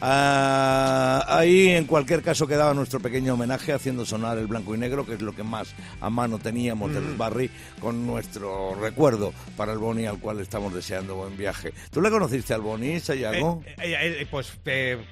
Ah, 0.00 1.24
ahí 1.28 1.68
en 1.68 1.84
cualquier 1.84 2.22
caso 2.22 2.46
quedaba 2.46 2.72
nuestro 2.74 3.00
pequeño 3.00 3.34
homenaje 3.34 3.72
haciendo 3.72 4.06
sonar 4.06 4.38
el 4.38 4.46
blanco 4.46 4.74
y 4.74 4.78
negro, 4.78 5.04
que 5.04 5.14
es 5.14 5.20
lo 5.22 5.34
que 5.34 5.42
más 5.42 5.74
a 6.00 6.08
mano 6.08 6.38
teníamos 6.38 6.94
del 6.94 7.14
Barry, 7.16 7.50
con 7.80 8.06
nuestro 8.06 8.74
recuerdo 8.74 9.32
para 9.56 9.72
el 9.72 9.78
Boni 9.78 10.06
al 10.06 10.18
cual 10.18 10.40
estamos 10.40 10.72
deseando 10.72 11.16
buen 11.16 11.36
viaje. 11.36 11.72
¿Tú 11.90 12.00
le 12.00 12.10
conociste 12.10 12.54
al 12.54 12.60
Boni, 12.62 13.00
Sayago? 13.00 13.62
Eh, 13.66 13.74
eh, 13.82 14.16
eh, 14.22 14.26
pues 14.30 14.52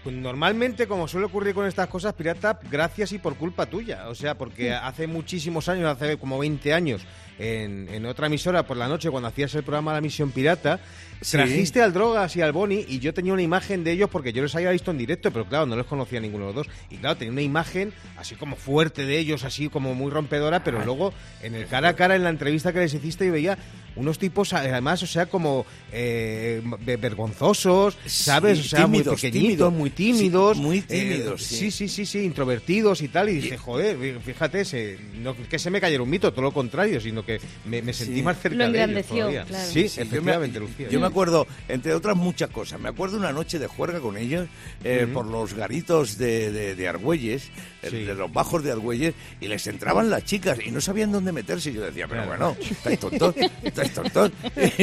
normalmente, 0.06 0.86
como 0.86 1.08
suele 1.08 1.26
ocurrir 1.26 1.54
con 1.54 1.66
estas 1.66 1.88
cosas, 1.88 2.14
pirata, 2.14 2.58
gracias 2.70 3.12
y 3.12 3.18
por 3.18 3.36
culpa 3.36 3.66
tuya. 3.66 4.08
O 4.08 4.14
sea, 4.14 4.36
porque 4.36 4.72
hace 4.72 5.06
muchísimos 5.06 5.68
años, 5.68 5.86
hace 5.94 6.16
como 6.16 6.38
20 6.38 6.72
años, 6.72 7.02
en, 7.38 7.88
en 7.90 8.06
otra 8.06 8.26
emisora 8.26 8.66
por 8.66 8.76
la 8.76 8.88
noche, 8.88 9.10
cuando 9.10 9.28
hacías 9.28 9.54
el 9.54 9.62
programa 9.62 9.92
La 9.92 10.00
Misión 10.00 10.30
Pirata, 10.30 10.80
Sí. 11.24 11.36
trajiste 11.38 11.80
al 11.80 11.92
Drogas 11.94 12.36
y 12.36 12.42
al 12.42 12.52
Boni 12.52 12.84
y 12.86 12.98
yo 12.98 13.14
tenía 13.14 13.32
una 13.32 13.40
imagen 13.42 13.82
de 13.82 13.92
ellos 13.92 14.10
porque 14.10 14.32
yo 14.32 14.42
los 14.42 14.54
había 14.54 14.70
visto 14.70 14.90
en 14.90 14.98
directo, 14.98 15.30
pero 15.30 15.46
claro, 15.46 15.64
no 15.66 15.74
los 15.74 15.86
conocía 15.86 16.20
ninguno 16.20 16.48
de 16.48 16.52
los 16.52 16.66
dos. 16.66 16.74
Y 16.90 16.96
claro, 16.96 17.16
tenía 17.16 17.32
una 17.32 17.42
imagen 17.42 17.92
así 18.18 18.34
como 18.34 18.56
fuerte 18.56 19.06
de 19.06 19.18
ellos, 19.18 19.42
así 19.44 19.68
como 19.68 19.94
muy 19.94 20.10
rompedora, 20.10 20.62
pero 20.62 20.84
luego 20.84 21.14
en 21.42 21.54
el 21.54 21.66
cara 21.66 21.88
a 21.90 21.96
cara, 21.96 22.14
en 22.16 22.24
la 22.24 22.30
entrevista 22.30 22.72
que 22.72 22.80
les 22.80 22.92
hiciste, 22.92 23.26
yo 23.26 23.32
veía 23.32 23.56
unos 23.96 24.18
tipos, 24.18 24.52
además, 24.52 25.02
o 25.04 25.06
sea, 25.06 25.26
como 25.26 25.64
eh, 25.92 26.60
ve- 26.80 26.96
vergonzosos, 26.96 27.96
¿sabes? 28.06 28.58
Sí, 28.58 28.64
o 28.64 28.68
sea, 28.70 28.84
tímidos, 28.84 29.06
muy 29.06 29.14
pequeñitos, 29.16 29.70
tímidos. 29.70 29.72
muy 29.72 29.90
tímidos. 29.90 30.56
Sí, 30.56 30.62
muy 30.62 30.78
eh, 30.78 30.82
tímidos, 30.88 31.42
sí. 31.42 31.54
sí, 31.56 31.70
sí, 31.70 31.88
sí, 31.88 32.06
sí, 32.06 32.18
introvertidos 32.24 33.02
y 33.02 33.08
tal. 33.08 33.28
Y 33.28 33.34
dice, 33.34 33.56
joder, 33.56 33.96
fíjate, 34.20 34.64
se, 34.64 34.98
no 35.22 35.36
que 35.48 35.58
se 35.60 35.70
me 35.70 35.80
cayera 35.80 36.02
un 36.02 36.10
mito, 36.10 36.32
todo 36.32 36.42
lo 36.42 36.52
contrario, 36.52 37.00
sino 37.00 37.24
que 37.24 37.40
me, 37.66 37.82
me 37.82 37.92
sentí 37.92 38.16
Sí. 38.16 38.22
más 38.22 38.38
cerca 38.40 38.66
Lo 38.66 38.72
de 38.72 38.82
ellos 38.84 39.06
claro. 39.46 39.46
Sí, 39.72 39.88
Sí, 39.88 39.96
yo 39.98 40.04
me- 40.04 40.08
efectivamente, 40.08 40.60
Lucía. 40.60 40.88
Yo 40.88 41.00
me 41.00 41.06
acuerdo, 41.14 41.46
entre 41.68 41.94
otras 41.94 42.16
muchas 42.16 42.50
cosas, 42.50 42.80
me 42.80 42.88
acuerdo 42.88 43.16
una 43.18 43.30
noche 43.32 43.60
de 43.60 43.68
juerga 43.68 44.00
con 44.00 44.16
ellos 44.16 44.48
eh, 44.82 45.06
por 45.12 45.26
los 45.26 45.54
garitos 45.54 46.18
de, 46.18 46.50
de, 46.50 46.74
de 46.74 46.88
Argüelles, 46.88 47.44
eh, 47.82 47.90
Sí. 47.90 48.02
de 48.04 48.14
los 48.14 48.32
bajos 48.32 48.64
de 48.64 48.72
Argüelles, 48.72 49.14
y 49.40 49.46
les 49.46 49.64
entraban 49.68 50.08
las 50.10 50.24
chicas 50.24 50.58
y 50.64 50.70
no 50.72 50.80
sabían 50.80 51.12
dónde 51.12 51.30
meterse. 51.32 51.70
Y 51.70 51.74
yo 51.74 51.82
decía, 51.82 52.08
pero 52.08 52.26
bueno, 52.26 52.56
estáis 52.58 52.98
tontos, 52.98 53.34
estáis 53.62 53.92
tontos. 53.92 54.32
y, 54.56 54.82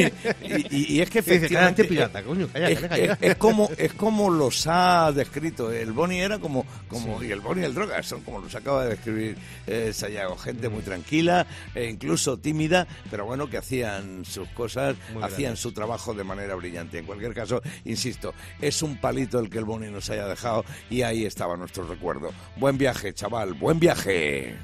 y- 0.76 0.94
y 0.98 1.02
es 1.02 1.10
que 1.10 1.20
efectivamente... 1.20 1.84
pirata, 1.86 2.24
coño, 2.24 2.46
es, 2.54 2.80
cállate. 2.80 3.04
es- 3.06 3.18
es 3.22 3.36
como 3.36 3.70
es 3.78 3.94
como 3.94 4.30
los 4.30 4.66
ha 4.68 5.12
descrito 5.12 5.72
el 5.72 5.92
Boni 5.92 6.20
era 6.22 6.40
como 6.40 6.66
como 6.88 7.22
y 7.24 7.32
el 7.32 7.40
Boni 7.42 7.62
y 7.62 7.66
el 7.66 7.74
droga 7.74 8.02
son 8.04 8.22
como 8.22 8.40
los 8.40 8.54
acaba 8.56 8.84
de 8.84 8.92
describir 8.92 9.36
eh, 9.68 9.92
Sayago 9.94 10.38
gente 10.38 10.70
muy 10.70 10.82
tranquila 10.82 11.46
e 11.76 11.86
incluso 11.90 12.38
tímida 12.38 12.88
pero 13.10 13.26
bueno 13.26 13.50
que 13.50 13.58
hacían 13.58 14.24
sus 14.26 14.48
cosas 14.50 14.96
Muy 15.14 15.24
hacían 15.24 15.58
su 15.58 15.72
trabajo 15.72 16.11
de 16.14 16.24
manera 16.24 16.56
brillante 16.56 16.98
en 17.00 17.06
cualquier 17.06 17.34
caso 17.34 17.62
insisto 17.86 18.34
es 18.62 18.82
un 18.82 18.98
palito 18.98 19.40
el 19.40 19.50
que 19.50 19.58
el 19.60 19.66
Boni 19.66 19.90
nos 19.90 20.10
haya 20.10 20.28
dejado 20.28 20.64
y 20.90 21.02
ahí 21.04 21.26
estaba 21.26 21.58
nuestro 21.58 21.86
recuerdo 21.88 22.32
buen 22.58 22.78
viaje 22.78 23.14
chaval 23.14 23.54
buen 23.54 23.80
viaje 23.80 24.56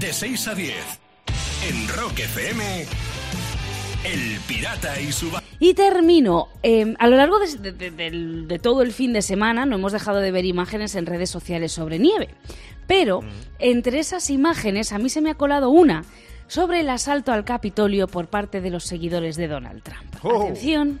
De 0.00 0.12
6 0.12 0.48
a 0.48 0.54
10. 0.54 0.74
En 1.70 1.88
Rock 1.88 2.18
FM. 2.18 2.84
El 4.04 4.38
Pirata 4.46 5.00
y 5.00 5.12
su. 5.12 5.30
Y 5.60 5.72
termino. 5.74 6.48
eh, 6.62 6.94
a 6.98 7.06
lo 7.06 7.16
largo 7.16 7.38
de, 7.38 7.56
de- 7.56 7.72
de- 7.72 7.90
del- 7.90 8.48
de 8.48 8.58
todo 8.58 8.82
el 8.82 8.92
fin 8.92 9.12
de 9.14 9.22
semana 9.22 9.64
no 9.64 9.76
hemos 9.76 9.92
dejado 9.92 10.20
de 10.20 10.30
ver 10.30 10.44
imágenes 10.44 10.94
en 10.94 11.06
redes 11.06 11.30
sociales 11.30 11.72
sobre 11.72 11.98
nieve. 11.98 12.28
Pero 12.86 13.20
entre 13.58 13.98
esas 14.00 14.28
imágenes 14.28 14.92
a 14.92 14.98
mí 14.98 15.08
se 15.08 15.22
me 15.22 15.30
ha 15.30 15.34
colado 15.36 15.70
una 15.70 16.04
sobre 16.46 16.80
el 16.80 16.90
asalto 16.90 17.32
al 17.32 17.44
Capitolio 17.44 18.06
por 18.08 18.26
parte 18.28 18.60
de 18.60 18.70
los 18.70 18.84
seguidores 18.84 19.36
de 19.36 19.48
Donald 19.48 19.82
Trump. 19.82 20.14
Oh. 20.22 20.42
Atención, 20.44 21.00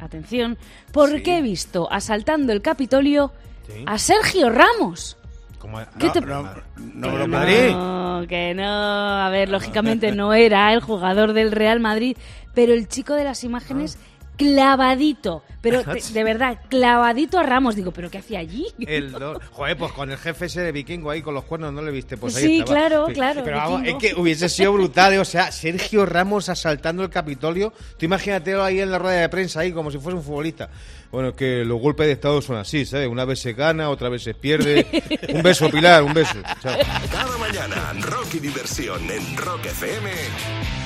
atención, 0.00 0.58
porque 0.92 1.38
he 1.38 1.42
visto 1.42 1.88
asaltando 1.90 2.52
el 2.52 2.62
Capitolio 2.62 3.32
Sí. 3.66 3.84
a 3.86 3.98
Sergio 3.98 4.48
Ramos. 4.50 5.16
Como- 5.58 5.78
¿Qué 5.98 6.06
no, 6.06 6.12
te- 6.12 6.20
no, 6.22 6.26
no, 6.26 6.42
no, 6.42 6.62
no, 6.76 7.10
no, 7.12 7.18
no, 7.18 7.28
Madrid. 7.28 7.70
No, 7.72 8.24
que 8.28 8.54
no. 8.54 8.64
A 8.64 9.28
ver, 9.30 9.48
lógicamente 9.50 10.12
no 10.12 10.32
era 10.32 10.72
el 10.72 10.80
jugador 10.80 11.32
del 11.32 11.50
Real 11.52 11.80
Madrid, 11.80 12.16
pero 12.54 12.72
el 12.72 12.88
chico 12.88 13.14
de 13.14 13.24
las 13.24 13.42
imágenes 13.44 13.98
clavadito, 14.38 15.42
pero 15.60 15.82
te- 15.92 16.00
de 16.12 16.24
verdad, 16.24 16.58
clavadito 16.70 17.38
a 17.38 17.42
Ramos. 17.42 17.76
Digo, 17.76 17.90
¿pero 17.92 18.10
qué 18.10 18.18
hacía 18.18 18.38
allí? 18.38 18.66
El 18.78 19.12
do- 19.12 19.38
Joder, 19.52 19.76
pues 19.76 19.92
con 19.92 20.10
el 20.10 20.16
jefe 20.16 20.46
ese 20.46 20.62
de 20.62 20.72
vikingo 20.72 21.10
ahí 21.10 21.20
con 21.20 21.34
los 21.34 21.44
cuernos 21.44 21.72
no 21.74 21.82
le 21.82 21.90
viste, 21.90 22.16
pues 22.16 22.34
ahí 22.36 22.44
Sí, 22.44 22.58
estaba. 22.60 22.78
claro, 22.88 23.06
claro, 23.12 23.42
Pero 23.44 23.56
vamos, 23.58 23.82
es 23.84 23.94
que 23.96 24.14
hubiese 24.14 24.48
sido 24.48 24.72
brutal, 24.72 25.12
¿eh? 25.12 25.18
o 25.18 25.24
sea, 25.24 25.52
Sergio 25.52 26.06
Ramos 26.06 26.48
asaltando 26.48 27.02
el 27.02 27.10
Capitolio. 27.10 27.72
Tú 27.98 28.06
imagínatelo 28.06 28.64
ahí 28.64 28.80
en 28.80 28.90
la 28.90 28.98
rueda 28.98 29.20
de 29.20 29.28
prensa 29.28 29.60
ahí 29.60 29.72
como 29.72 29.90
si 29.90 29.98
fuese 29.98 30.16
un 30.16 30.24
futbolista. 30.24 30.70
Bueno, 31.10 31.30
es 31.30 31.34
que 31.34 31.64
los 31.64 31.80
golpes 31.80 32.06
de 32.06 32.12
Estado 32.12 32.40
son 32.40 32.56
así, 32.56 32.84
¿sabes? 32.86 33.08
Una 33.08 33.24
vez 33.24 33.40
se 33.40 33.52
gana, 33.54 33.90
otra 33.90 34.08
vez 34.08 34.22
se 34.22 34.34
pierde. 34.34 34.86
Un 35.34 35.42
beso, 35.42 35.68
Pilar, 35.70 36.02
un 36.02 36.12
beso. 36.14 36.34
Chao. 36.62 36.76
Cada 37.10 37.36
mañana, 37.38 37.92
rock 38.00 38.34
y 38.34 38.38
diversión 38.40 39.10
en 39.10 39.36
Rock 39.36 39.66
FM 39.66 40.10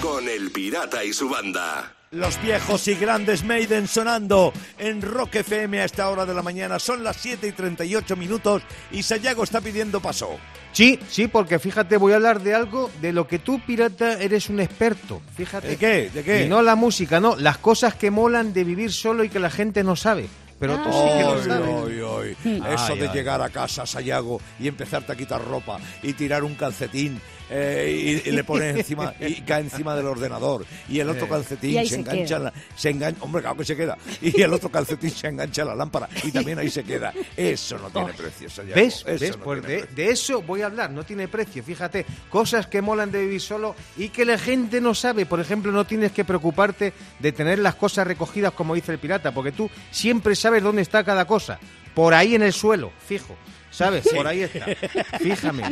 con 0.01 0.29
el 0.29 0.51
Pirata 0.51 1.05
y 1.05 1.13
su 1.13 1.29
banda. 1.29 1.93
Los 2.13 2.41
viejos 2.43 2.87
y 2.89 2.95
grandes 2.95 3.43
Maiden 3.43 3.89
sonando 3.89 4.53
en 4.79 5.01
Rock 5.01 5.37
FM 5.37 5.81
a 5.81 5.87
esta 5.87 6.11
hora 6.11 6.27
de 6.27 6.35
la 6.35 6.43
mañana. 6.43 6.79
Son 6.79 7.03
las 7.03 7.17
7 7.17 7.47
y 7.49 7.53
38 7.53 8.17
minutos 8.17 8.63
y 8.91 9.03
Sayago 9.03 9.43
está 9.45 9.63
pidiendo 9.63 9.99
paso. 9.99 10.37
Sí, 10.73 10.99
sí, 11.09 11.27
porque 11.27 11.59
fíjate, 11.59 11.97
voy 11.97 12.13
a 12.13 12.17
hablar 12.17 12.43
de 12.43 12.55
algo 12.55 12.91
de 13.01 13.15
lo 13.15 13.27
que 13.27 13.39
tú, 13.39 13.61
pirata, 13.67 14.21
eres 14.21 14.51
un 14.51 14.61
experto. 14.61 15.23
Fíjate. 15.35 15.69
¿De 15.69 15.77
qué? 15.79 16.11
¿De 16.13 16.23
qué? 16.23 16.45
Y 16.45 16.49
no 16.51 16.61
la 16.61 16.77
música, 16.77 17.19
no. 17.19 17.35
Las 17.37 17.57
cosas 17.57 17.95
que 17.95 18.11
molan 18.11 18.53
de 18.53 18.65
vivir 18.65 18.93
solo 18.93 19.25
y 19.25 19.31
que 19.31 19.39
la 19.41 19.51
gente 19.51 19.83
no 19.83 19.97
sabe. 19.97 20.29
Pero 20.59 20.77
tú 20.83 20.91
sí 20.93 21.19
que 21.19 21.23
lo 21.25 21.43
sabes. 21.43 22.37
ay. 22.45 22.63
Eso 22.75 22.93
Ay, 22.93 22.99
de 23.01 23.09
ay. 23.09 23.15
llegar 23.15 23.41
a 23.43 23.49
casa, 23.49 23.85
Sayago, 23.87 24.39
y 24.61 24.69
empezarte 24.69 25.13
a 25.13 25.17
quitar 25.17 25.43
ropa 25.45 25.79
y 26.03 26.13
tirar 26.13 26.45
un 26.45 26.55
calcetín 26.55 27.21
eh, 27.55 28.23
y, 28.25 28.29
y 28.29 28.33
le 28.33 28.45
pones 28.45 28.77
encima 28.77 29.13
y 29.21 29.43
cae 29.43 29.61
encima 29.63 29.95
del 29.95 30.07
ordenador 30.07 30.65
y 30.89 30.99
el 31.01 31.11
otro 31.11 31.27
Eh. 31.27 31.29
calcetín 31.29 31.75
se 31.83 31.87
se 31.87 31.95
engancha, 31.97 32.39
la- 32.39 32.53
se 32.75 32.91
engancha, 32.91 33.23
hombre, 33.23 33.43
claro 33.43 33.57
que 33.59 33.65
se 33.65 33.77
queda, 33.77 33.99
y 34.23 34.41
el 34.41 34.53
otro 34.53 34.71
calcetín 34.71 35.11
se 35.11 35.29
engancha 35.29 35.63
a 35.63 35.67
la 35.67 35.75
lámpara 35.75 36.09
y 36.25 36.31
también 36.33 36.59
ahí 36.59 36.71
se 36.71 36.83
queda. 36.85 37.13
Eso 37.37 37.79
no 37.79 37.91
tiene 37.91 38.13
precio, 38.15 38.49
Sayago. 38.49 38.75
¿Ves? 38.75 39.05
Eso 39.07 39.21
¿Ves? 39.25 39.37
no 39.37 39.45
Pues 39.45 39.63
de, 39.63 39.69
precio. 39.81 39.89
de 39.97 40.11
eso 40.11 40.43
voy 40.43 40.63
a 40.63 40.67
hablar, 40.67 40.91
no 40.91 41.05
tiene 41.05 41.29
precio, 41.29 41.63
fíjate, 41.63 42.07
cosas 42.31 42.67
que 42.67 42.81
molan 42.81 43.11
de 43.13 43.21
vivir 43.21 43.41
solo 43.41 43.77
y 43.97 44.09
que 44.09 44.25
la 44.25 44.39
gente 44.39 44.81
no 44.81 44.95
sabe. 44.95 45.27
Por 45.27 45.41
ejemplo, 45.41 45.71
no 45.73 45.85
tienes 45.85 46.13
que 46.13 46.25
preocuparte 46.25 46.93
de 47.19 47.33
tener 47.33 47.59
las 47.59 47.75
cosas 47.75 48.07
recogidas 48.07 48.53
como 48.53 48.75
dice 48.75 48.93
el 48.93 48.99
pirata, 48.99 49.33
porque 49.33 49.53
tú 49.53 49.71
siempre 49.91 50.35
sabes 50.35 50.63
dónde 50.63 50.83
está 50.83 51.05
cada 51.05 51.27
cosa. 51.27 51.59
Por 51.95 52.15
ahí 52.15 52.35
en 52.35 52.43
el 52.43 52.53
suelo, 52.55 52.91
fijo. 53.07 53.37
¿Sabes? 53.73 54.07
Por 54.09 54.27
ahí 54.27 54.43
está. 54.43 54.67
Fíjame. 55.19 55.65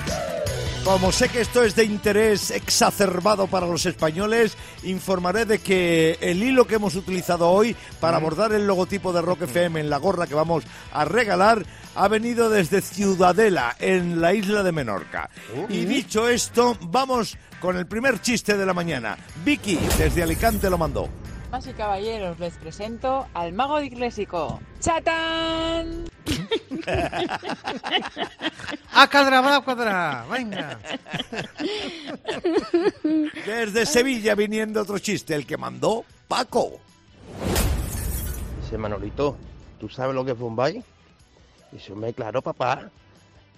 Como 0.85 1.13
sé 1.13 1.29
que 1.29 1.43
esto 1.43 1.63
es 1.63 1.77
de 1.77 1.85
interés 1.85 2.51
exacerbado 2.51 3.47
para 3.47 3.67
los 3.67 3.87
españoles, 3.87 4.57
informaré 4.85 5.45
de 5.45 5.59
que 5.59 6.17
el 6.21 6.43
hilo 6.43 6.67
que 6.67 6.77
hemos 6.77 6.97
utilizado 6.97 7.51
hoy 7.51 7.77
para 8.01 8.17
abordar 8.17 8.53
el 8.53 8.67
logotipo 8.67 9.13
de 9.13 9.21
Rock 9.23 9.43
FM 9.43 9.81
en 9.81 9.91
la 9.91 9.99
gorra 9.99 10.27
que 10.27 10.35
vamos 10.35 10.65
a 10.93 11.05
regalar 11.05 11.65
ha 11.99 12.07
venido 12.07 12.49
desde 12.49 12.81
Ciudadela, 12.81 13.75
en 13.81 14.21
la 14.21 14.33
isla 14.33 14.63
de 14.63 14.71
Menorca. 14.71 15.29
Y 15.69 15.85
dicho 15.85 16.29
esto, 16.29 16.77
vamos 16.83 17.37
con 17.61 17.77
el 17.77 17.89
primer 17.89 18.21
chiste 18.21 18.57
de 18.57 18.65
la 18.65 18.73
mañana. 18.73 19.19
Vicky, 19.45 19.77
desde 19.99 20.23
Alicante, 20.23 20.71
lo 20.71 20.79
mandó. 20.79 21.09
Damas 21.47 21.67
y 21.67 21.73
caballeros, 21.73 22.39
les 22.39 22.57
presento 22.57 23.27
al 23.35 23.53
mago 23.53 23.81
disléxico. 23.81 24.61
¡Chatán! 24.79 26.05
¡A 28.93 29.11
cuadra, 29.11 29.61
cuadra! 29.65 30.25
¡Venga! 30.31 30.79
Desde 33.45 33.87
Sevilla 33.87 34.37
viniendo 34.37 34.83
otro 34.83 35.01
chiste, 35.01 35.35
el 35.35 35.45
que 35.47 35.57
mandó 35.57 36.05
Paco. 36.29 36.79
Dice 38.63 38.79
Manolito, 38.79 39.37
¿tú 39.81 39.89
sabes 39.89 40.15
lo 40.15 40.25
que 40.25 40.31
es 40.31 40.39
Bombay? 40.39 40.85
Dice, 41.73 41.95
me 41.95 42.13
claro, 42.13 42.43
papá, 42.43 42.91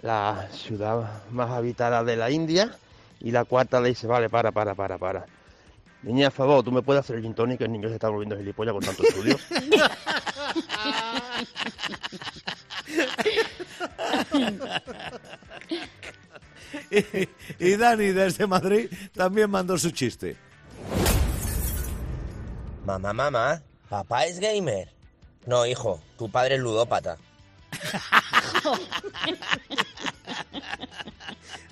la 0.03 0.49
ciudad 0.53 1.23
más 1.31 1.51
habitada 1.51 2.03
de 2.05 2.17
la 2.17 2.31
India. 2.31 2.75
Y 3.21 3.31
la 3.33 3.45
cuarta 3.45 3.81
le 3.81 3.91
dice, 3.91 4.07
vale, 4.07 4.31
para, 4.31 4.51
para, 4.51 4.75
para, 4.75 4.97
para. 4.97 5.27
Niña, 6.03 6.29
a 6.29 6.31
favor, 6.31 6.65
¿tú 6.65 6.73
me 6.73 6.81
puedes 6.81 7.01
hacer 7.01 7.17
el 7.17 7.23
gin 7.23 7.35
tonic? 7.35 7.61
El 7.61 7.73
niño 7.73 7.89
se 7.89 7.95
está 7.95 8.09
volviendo 8.09 8.37
gilipollas 8.37 8.73
con 8.73 8.83
tanto 8.83 9.03
estudio. 9.03 9.37
Y 17.59 17.77
Dani, 17.77 18.07
desde 18.09 18.47
Madrid, 18.47 18.91
también 19.15 19.51
mandó 19.51 19.79
su 19.79 19.91
chiste. 19.91 20.37
Mamá, 22.85 23.13
mamá, 23.13 23.63
¿papá 23.89 24.25
es 24.27 24.41
gamer? 24.41 24.89
No, 25.47 25.67
hijo, 25.67 26.01
tu 26.19 26.31
padre 26.31 26.57
es 26.57 26.61
ludópata. 26.61 27.19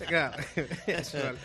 Claro, 0.06 0.42
eso 0.86 1.18
vale. 1.18 1.38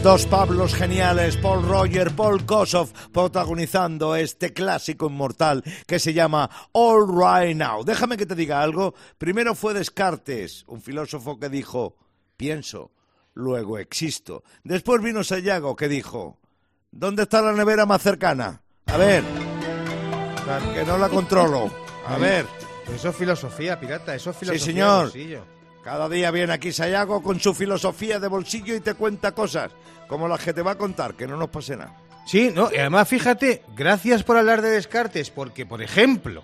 Dos 0.04 0.26
Pablos 0.26 0.76
geniales, 0.76 1.38
Paul 1.38 1.66
Roger, 1.66 2.14
Paul 2.14 2.46
Kossoff, 2.46 2.92
protagonizando 3.14 4.18
este 4.18 4.52
clásico 4.52 5.08
inmortal 5.08 5.64
que 5.88 5.98
se 5.98 6.14
llama 6.14 6.50
All 6.74 7.08
Right 7.08 7.56
Now. 7.56 7.86
Déjame 7.86 8.18
que 8.18 8.26
te 8.26 8.36
diga 8.36 8.62
algo. 8.62 8.96
Primero 9.18 9.56
fue 9.56 9.74
Descartes, 9.74 10.66
un 10.68 10.82
filósofo 10.82 11.40
que 11.40 11.48
dijo, 11.48 11.96
pienso, 12.36 12.92
luego 13.34 13.78
existo. 13.78 14.44
Después 14.64 15.02
vino 15.02 15.24
Sayago 15.24 15.76
que 15.76 15.88
dijo, 15.88 16.40
¿dónde 16.92 17.24
está 17.24 17.42
la 17.42 17.54
nevera 17.54 17.86
más 17.86 18.02
cercana? 18.02 18.62
A 18.88 18.98
ver, 18.98 19.24
que 20.74 20.84
no 20.86 20.98
la 20.98 21.10
controlo. 21.10 21.72
A 22.06 22.18
ver. 22.18 22.46
Eso 22.94 23.10
es 23.10 23.16
filosofía, 23.16 23.80
pirata. 23.80 24.14
Eso 24.14 24.32
es 24.32 24.38
filosofía. 24.38 24.66
señor. 24.66 24.98
de 24.98 25.04
bolsillo. 25.04 25.46
Cada 25.84 26.08
día 26.08 26.32
viene 26.32 26.54
aquí 26.54 26.72
Sayago 26.72 27.22
con 27.22 27.40
su 27.40 27.54
filosofía 27.54 28.20
de 28.20 28.28
bolsillo 28.28 28.76
y 28.76 28.80
te 28.80 28.94
cuenta 28.94 29.34
cosas 29.34 29.72
como 30.08 30.28
las 30.28 30.42
que 30.42 30.54
te 30.54 30.62
va 30.62 30.72
a 30.72 30.78
contar, 30.78 31.16
que 31.16 31.28
no 31.28 31.38
nos 31.38 31.50
pase 31.50 31.76
nada. 31.76 31.96
Sí, 32.26 32.52
no, 32.56 32.70
y 32.72 32.78
además 32.78 33.08
fíjate, 33.08 33.64
gracias 33.76 34.24
por 34.24 34.38
hablar 34.38 34.62
de 34.62 34.70
Descartes, 34.70 35.30
porque, 35.30 35.66
por 35.66 35.82
ejemplo, 35.82 36.44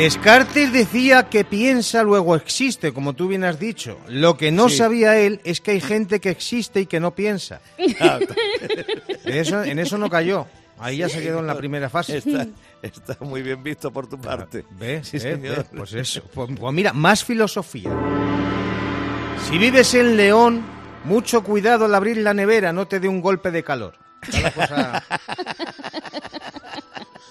Descartes 0.00 0.72
decía 0.72 1.28
que 1.28 1.44
piensa 1.44 2.02
luego 2.02 2.34
existe, 2.34 2.92
como 2.94 3.12
tú 3.12 3.28
bien 3.28 3.44
has 3.44 3.58
dicho. 3.60 3.98
Lo 4.08 4.36
que 4.38 4.50
no 4.50 4.70
Sí. 4.70 4.78
sabía 4.78 5.18
él 5.18 5.40
es 5.44 5.60
que 5.60 5.72
hay 5.72 5.80
gente 5.82 6.20
que 6.20 6.30
existe 6.30 6.80
y 6.80 6.86
que 6.86 7.00
no 7.00 7.14
piensa. 7.14 7.60
En 7.76 9.34
eso, 9.34 9.62
en 9.62 9.78
eso 9.78 9.98
no 9.98 10.08
cayó. 10.08 10.46
Ahí 10.78 10.96
ya 10.98 11.08
se 11.10 11.20
quedó 11.20 11.40
en 11.40 11.46
la 11.46 11.54
primera 11.54 11.90
fase. 11.90 12.16
Está, 12.16 12.46
está 12.80 13.18
muy 13.20 13.42
bien 13.42 13.62
visto 13.62 13.90
por 13.92 14.08
tu 14.08 14.18
parte. 14.18 14.64
¿Ves? 14.70 15.06
Sí, 15.08 15.18
¿Ves? 15.18 15.22
señor. 15.22 15.56
¿Ves? 15.58 15.66
Pues 15.76 15.92
eso. 15.92 16.22
Pues, 16.32 16.48
pues 16.58 16.72
mira, 16.74 16.94
más 16.94 17.22
filosofía. 17.22 17.90
Si 19.50 19.58
vives 19.58 19.92
en 19.92 20.16
León, 20.16 20.62
mucho 21.04 21.42
cuidado 21.44 21.84
al 21.84 21.94
abrir 21.94 22.16
la 22.16 22.32
nevera, 22.32 22.72
no 22.72 22.86
te 22.88 23.00
dé 23.00 23.08
un 23.08 23.20
golpe 23.20 23.50
de 23.50 23.62
calor. 23.62 23.98
Está 24.22 24.40
la 24.40 24.50
cosa... 24.52 25.04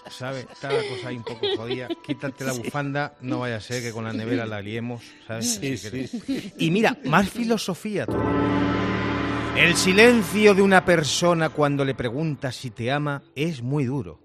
¿Sabes? 0.10 0.48
Está 0.52 0.72
la 0.72 0.80
cosa 0.88 1.10
ahí 1.10 1.18
un 1.18 1.24
poco 1.24 1.46
jodida. 1.56 1.88
Quítate 2.06 2.44
la 2.44 2.54
bufanda, 2.54 3.16
no 3.22 3.40
vaya 3.40 3.58
a 3.58 3.62
ser 3.62 3.82
que 3.82 3.92
con 3.92 4.04
la 4.04 4.14
nevera 4.14 4.46
la 4.46 4.62
liemos. 4.62 5.04
¿sabes? 5.28 5.56
Sí, 5.56 5.78
Si 5.78 5.90
quieres. 5.90 6.54
Y 6.58 6.72
mira, 6.72 6.98
más 7.06 7.30
filosofía 7.30 8.06
todavía. 8.06 8.50
El 9.56 9.76
silencio 9.76 10.54
de 10.56 10.62
una 10.62 10.86
persona 10.86 11.50
cuando 11.50 11.84
le 11.84 11.94
preguntas 11.94 12.56
si 12.56 12.70
te 12.72 12.92
ama 12.92 13.22
es 13.36 13.62
muy 13.62 13.86
duro. 13.86 14.20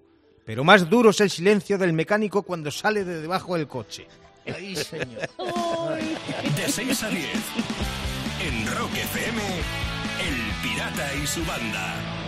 Pero 0.45 0.63
más 0.63 0.89
duro 0.89 1.09
es 1.09 1.19
el 1.21 1.29
silencio 1.29 1.77
del 1.77 1.91
mecánico 1.91 2.43
cuando 2.43 2.71
sale 2.71 3.03
de 3.03 3.19
debajo 3.19 3.55
del 3.57 3.67
coche. 3.67 4.07
Ay, 4.45 4.75
señor. 4.75 5.07
De 6.55 6.71
6 6.71 7.03
a 7.03 7.09
10. 7.09 7.27
En 8.47 8.67
Rock 8.77 8.93
FM, 8.93 9.41
El 10.21 10.69
Pirata 10.69 11.13
y 11.21 11.27
su 11.27 11.43
banda. 11.45 12.24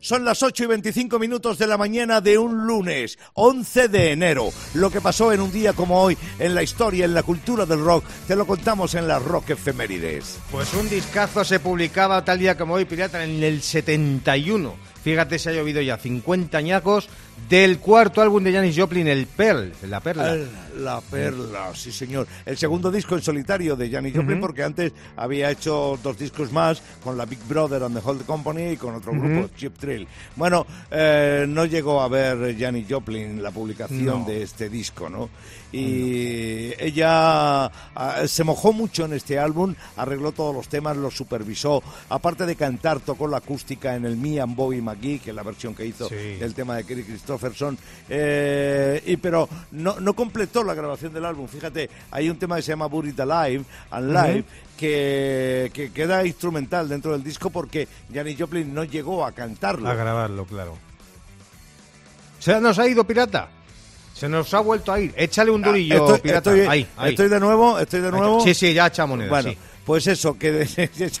Son 0.00 0.24
las 0.24 0.42
8 0.42 0.64
y 0.64 0.66
25 0.66 1.18
minutos 1.18 1.58
de 1.58 1.66
la 1.66 1.76
mañana 1.76 2.20
de 2.20 2.38
un 2.38 2.66
lunes, 2.66 3.18
11 3.34 3.88
de 3.88 4.12
enero. 4.12 4.50
Lo 4.74 4.90
que 4.90 5.00
pasó 5.00 5.32
en 5.32 5.40
un 5.40 5.50
día 5.50 5.72
como 5.72 6.00
hoy 6.00 6.16
en 6.38 6.54
la 6.54 6.62
historia, 6.62 7.04
en 7.04 7.14
la 7.14 7.24
cultura 7.24 7.66
del 7.66 7.80
rock, 7.80 8.04
te 8.28 8.36
lo 8.36 8.46
contamos 8.46 8.94
en 8.94 9.08
las 9.08 9.22
Rock 9.22 9.50
Efemérides. 9.50 10.38
Pues 10.52 10.72
un 10.74 10.88
discazo 10.88 11.44
se 11.44 11.58
publicaba 11.58 12.24
tal 12.24 12.38
día 12.38 12.56
como 12.56 12.74
hoy, 12.74 12.84
Pirata, 12.84 13.24
en 13.24 13.42
el 13.42 13.60
71. 13.60 14.76
Fíjate 15.02 15.38
si 15.38 15.48
ha 15.48 15.52
llovido 15.52 15.80
ya 15.80 15.96
50 15.96 16.56
añacos 16.56 17.08
del 17.48 17.78
cuarto 17.78 18.20
álbum 18.20 18.44
de 18.44 18.52
Janis 18.52 18.78
Joplin, 18.78 19.08
el 19.08 19.26
Pearl, 19.26 19.72
la 19.88 20.00
perla. 20.00 20.36
La 20.78 21.00
perla, 21.00 21.74
sí 21.74 21.90
señor. 21.90 22.26
El 22.46 22.56
segundo 22.56 22.90
disco 22.90 23.16
en 23.16 23.22
solitario 23.22 23.74
de 23.74 23.90
Janis 23.90 24.14
Joplin, 24.16 24.40
porque 24.40 24.62
antes 24.62 24.92
había 25.16 25.50
hecho 25.50 25.98
dos 26.02 26.16
discos 26.16 26.52
más 26.52 26.80
con 27.02 27.16
la 27.18 27.24
Big 27.24 27.40
Brother 27.48 27.82
and 27.82 27.98
the 27.98 28.06
Whole 28.06 28.20
Company 28.24 28.70
y 28.72 28.76
con 28.76 28.94
otro 28.94 29.10
grupo, 29.12 29.48
Chip 29.56 29.76
Thrill. 29.76 30.06
Bueno, 30.36 30.66
eh, 30.90 31.46
no 31.48 31.64
llegó 31.64 32.00
a 32.00 32.08
ver 32.08 32.56
Janis 32.56 32.86
Joplin 32.88 33.42
la 33.42 33.50
publicación 33.50 34.04
No. 34.20 34.24
de 34.24 34.42
este 34.42 34.68
disco, 34.68 35.08
¿no? 35.08 35.28
Y 35.70 36.72
ella 36.78 37.66
ah, 37.66 38.22
se 38.26 38.42
mojó 38.44 38.72
mucho 38.72 39.04
en 39.04 39.12
este 39.12 39.38
álbum, 39.38 39.74
arregló 39.96 40.32
todos 40.32 40.54
los 40.54 40.68
temas, 40.68 40.96
los 40.96 41.14
supervisó. 41.14 41.82
Aparte 42.08 42.46
de 42.46 42.56
cantar, 42.56 43.00
tocó 43.00 43.26
la 43.28 43.38
acústica 43.38 43.94
en 43.94 44.06
el 44.06 44.16
Me 44.16 44.40
and 44.40 44.56
Bobby 44.56 44.80
McGee, 44.80 45.18
que 45.18 45.30
es 45.30 45.36
la 45.36 45.42
versión 45.42 45.74
que 45.74 45.84
hizo 45.84 46.08
Sí. 46.08 46.14
del 46.38 46.54
tema 46.54 46.76
de 46.76 46.84
Kerry 46.84 47.04
Christopherson. 47.04 47.76
Eh, 48.08 49.02
y 49.06 49.16
pero 49.18 49.46
no, 49.72 50.00
no 50.00 50.14
completó 50.14 50.64
la 50.68 50.74
grabación 50.74 51.12
del 51.12 51.24
álbum. 51.24 51.48
Fíjate, 51.48 51.90
hay 52.10 52.30
un 52.30 52.38
tema 52.38 52.54
que 52.56 52.62
se 52.62 52.70
llama 52.72 52.86
Buried 52.86 53.18
Alive 53.18 53.64
and 53.90 54.12
Live. 54.12 54.44
Que, 54.78 55.72
que 55.74 55.90
queda 55.90 56.24
instrumental 56.24 56.88
dentro 56.88 57.10
del 57.10 57.24
disco 57.24 57.50
porque 57.50 57.88
Janis 58.14 58.36
Joplin 58.38 58.72
no 58.72 58.84
llegó 58.84 59.26
a 59.26 59.32
cantarlo. 59.32 59.88
A 59.90 59.94
grabarlo, 59.94 60.44
claro. 60.44 60.78
¿Se 62.38 62.60
nos 62.60 62.78
ha 62.78 62.86
ido, 62.86 63.02
Pirata? 63.04 63.48
Se 64.14 64.28
nos 64.28 64.52
ha 64.54 64.60
vuelto 64.60 64.92
a 64.92 65.00
ir. 65.00 65.12
Échale 65.16 65.50
un 65.50 65.62
durillo, 65.62 65.94
Ah, 65.94 65.98
estoy, 66.06 66.20
Pirata. 66.20 66.50
estoy- 66.52 66.66
ahí, 66.68 66.86
ahí. 66.96 67.10
estoy 67.10 67.28
de 67.28 67.40
nuevo, 67.40 67.78
estoy 67.78 68.00
de 68.00 68.10
nuevo. 68.12 68.40
Sí, 68.40 68.54
sí, 68.54 68.72
ya 68.72 68.86
echa 68.86 69.06
moneda, 69.06 69.28
Bueno, 69.30 69.50
sí. 69.50 69.58
Pues 69.88 70.06
eso, 70.06 70.36
que 70.36 70.68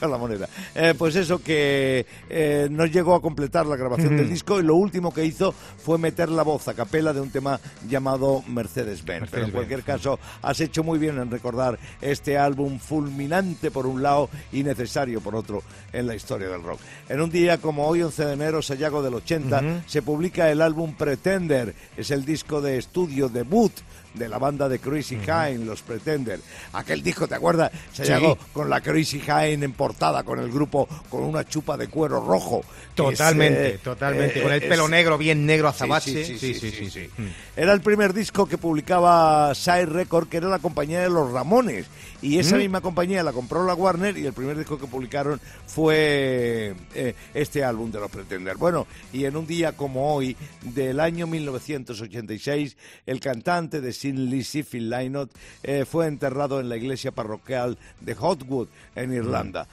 la 0.02 0.18
moneda. 0.18 0.46
Eh, 0.74 0.92
pues 0.96 1.16
eso, 1.16 1.42
que 1.42 2.04
eh, 2.28 2.68
no 2.70 2.84
llegó 2.84 3.14
a 3.14 3.22
completar 3.22 3.64
la 3.64 3.76
grabación 3.76 4.14
del 4.14 4.28
disco 4.28 4.60
y 4.60 4.62
lo 4.62 4.74
último 4.74 5.10
que 5.10 5.24
hizo 5.24 5.52
fue 5.52 5.96
meter 5.96 6.28
la 6.28 6.42
voz 6.42 6.68
a 6.68 6.74
capela 6.74 7.14
de 7.14 7.22
un 7.22 7.30
tema 7.30 7.58
llamado 7.88 8.44
Mercedes-Benz. 8.46 9.30
Pero 9.30 9.46
en 9.46 9.52
cualquier 9.52 9.84
caso, 9.84 10.20
has 10.42 10.60
hecho 10.60 10.84
muy 10.84 10.98
bien 10.98 11.16
en 11.16 11.30
recordar 11.30 11.78
este 12.02 12.36
álbum 12.36 12.78
fulminante 12.78 13.70
por 13.70 13.86
un 13.86 14.02
lado 14.02 14.28
y 14.52 14.62
necesario 14.62 15.22
por 15.22 15.34
otro 15.34 15.62
en 15.90 16.06
la 16.06 16.14
historia 16.14 16.50
del 16.50 16.62
rock. 16.62 16.80
En 17.08 17.22
un 17.22 17.30
día 17.30 17.56
como 17.56 17.86
hoy, 17.88 18.02
11 18.02 18.26
de 18.26 18.32
enero, 18.34 18.60
Sayago 18.60 19.02
del 19.02 19.14
80, 19.14 19.84
se 19.86 20.02
publica 20.02 20.50
el 20.50 20.60
álbum 20.60 20.94
Pretender. 20.94 21.74
Es 21.96 22.10
el 22.10 22.26
disco 22.26 22.60
de 22.60 22.76
estudio 22.76 23.30
debut 23.30 23.72
de 24.18 24.28
la 24.28 24.38
banda 24.38 24.68
de 24.68 24.78
Crazy 24.78 25.16
Hine, 25.16 25.64
los 25.64 25.82
Pretender. 25.82 26.40
Aquel 26.72 27.02
disco, 27.02 27.26
¿te 27.28 27.34
acuerdas? 27.36 27.70
Se 27.92 28.04
Sí. 28.04 28.12
llegó 28.12 28.36
con 28.52 28.68
la 28.68 28.80
Crazy 28.80 29.22
Hine 29.26 29.64
en 29.64 29.72
portada, 29.72 30.22
con 30.24 30.38
el 30.40 30.50
grupo 30.50 30.88
con 31.08 31.22
una 31.22 31.44
chupa 31.46 31.76
de 31.76 31.88
cuero 31.88 32.20
rojo. 32.24 32.60
es, 32.60 32.94
Totalmente, 32.94 33.68
eh, 33.74 33.78
totalmente. 33.78 34.40
eh, 34.40 34.42
Con 34.42 34.52
el 34.52 34.62
es- 34.62 34.68
pelo 34.68 34.88
negro, 34.88 35.16
bien 35.16 35.46
negro 35.46 35.68
azabache. 35.68 36.24
sí, 36.24 36.36
sí, 36.38 36.54
sí, 36.54 36.70
sí, 36.72 36.90
sí. 36.90 37.08
Era 37.56 37.72
el 37.72 37.80
primer 37.80 38.12
disco 38.12 38.46
que 38.46 38.58
publicaba 38.58 39.54
Side 39.54 39.86
Record, 39.86 40.28
que 40.28 40.38
era 40.38 40.48
la 40.48 40.58
compañía 40.58 41.00
de 41.00 41.08
los 41.08 41.30
Ramones. 41.30 41.86
Y 42.20 42.40
esa 42.40 42.56
Mm. 42.56 42.58
misma 42.58 42.80
compañía 42.80 43.22
la 43.22 43.32
compró 43.32 43.64
la 43.64 43.74
Warner 43.74 44.18
y 44.18 44.26
el 44.26 44.32
primer 44.32 44.58
disco 44.58 44.76
que 44.78 44.88
publicaron 44.88 45.40
fue 45.66 46.74
eh, 46.94 47.14
este 47.34 47.62
álbum 47.62 47.92
de 47.92 48.00
los 48.00 48.10
Pretender. 48.10 48.56
Bueno, 48.56 48.88
y 49.12 49.24
en 49.26 49.36
un 49.36 49.46
día 49.46 49.72
como 49.76 50.12
hoy, 50.12 50.36
del 50.62 50.98
año 50.98 51.28
1986, 51.28 52.76
el 53.06 53.20
cantante 53.20 53.80
de 53.80 53.92
Phil 54.64 54.90
Lynott, 54.90 55.30
eh, 55.62 55.84
fue 55.84 56.06
enterrado 56.06 56.60
en 56.60 56.68
la 56.68 56.76
iglesia 56.76 57.10
parroquial 57.10 57.78
de 58.00 58.14
Hotwood, 58.14 58.68
en 58.94 59.12
Irlanda. 59.12 59.66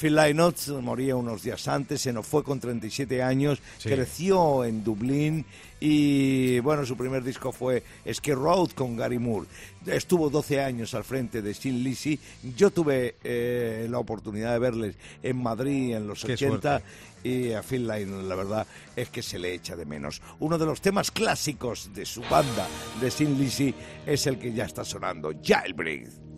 Phil 0.00 0.16
Lynott 0.16 0.68
moría 0.80 1.14
unos 1.14 1.42
días 1.42 1.68
antes, 1.68 2.00
se 2.00 2.10
nos 2.10 2.26
fue 2.26 2.42
con 2.42 2.58
37 2.58 3.22
años, 3.22 3.60
Sí. 3.76 3.90
creció 3.90 4.64
en 4.64 4.82
Dublín 4.82 5.44
y 5.78 6.58
bueno, 6.60 6.86
su 6.86 6.96
primer 6.96 7.22
disco 7.22 7.52
fue 7.52 7.82
Ski 8.10 8.32
Road 8.32 8.70
con 8.70 8.96
Gary 8.96 9.18
Moore. 9.18 9.46
Estuvo 9.84 10.30
12 10.30 10.62
años 10.62 10.94
al 10.94 11.04
frente 11.04 11.42
de 11.42 11.52
Sin 11.52 11.84
Lizzy. 11.84 12.18
Yo 12.56 12.70
tuve 12.70 13.16
eh, 13.22 13.88
la 13.90 13.98
oportunidad 13.98 14.52
de 14.54 14.58
verles 14.58 14.96
en 15.22 15.36
Madrid 15.36 15.94
en 15.94 16.06
los 16.06 16.24
Qué 16.24 16.32
80 16.32 16.80
y 17.22 17.52
a 17.52 17.62
Phil 17.62 17.86
Lynott 17.86 18.24
la 18.24 18.34
verdad 18.36 18.66
es 18.96 19.10
que 19.10 19.22
se 19.22 19.38
le 19.38 19.52
echa 19.52 19.76
de 19.76 19.84
menos. 19.84 20.22
Uno 20.38 20.56
de 20.56 20.64
los 20.64 20.80
temas 20.80 21.10
clásicos 21.10 21.90
de 21.94 22.06
su 22.06 22.22
banda 22.22 22.66
de 23.02 23.10
Sin 23.10 23.38
Lizzy 23.38 23.74
es 24.06 24.26
el 24.26 24.38
que 24.38 24.54
ya 24.54 24.64
está 24.64 24.82
sonando, 24.82 25.30
Jailbreak. 25.44 26.29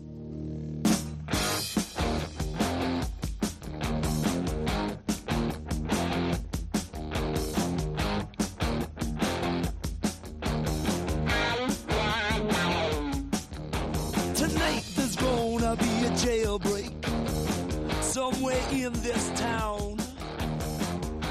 In 18.51 18.93
this 19.01 19.29
town. 19.35 19.97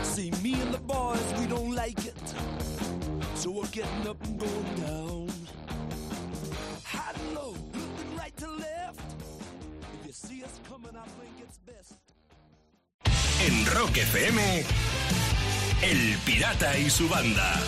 See, 0.02 0.30
me 0.42 0.54
and 0.54 0.72
the 0.72 0.78
boys, 0.78 1.22
we 1.38 1.46
don't 1.46 1.74
like 1.74 2.04
it. 2.06 2.14
So 3.34 3.50
we're 3.50 3.66
getting 3.66 4.08
up 4.08 4.16
and 4.24 4.38
going 4.38 4.74
down. 4.76 5.28
High 6.84 7.12
and 7.14 7.34
low, 7.34 7.50
looking 7.50 8.16
right 8.16 8.36
to 8.38 8.50
left. 8.50 9.00
If 10.00 10.06
you 10.06 10.12
see 10.12 10.42
us 10.44 10.58
coming, 10.68 10.96
I 10.96 11.06
think 11.18 11.34
it's 11.40 11.58
best. 11.66 11.94
En 13.46 13.66
Rock 13.74 13.96
FM, 13.98 14.64
El 15.82 16.18
Pirata 16.24 16.78
y 16.78 16.88
su 16.88 17.08
banda. 17.08 17.60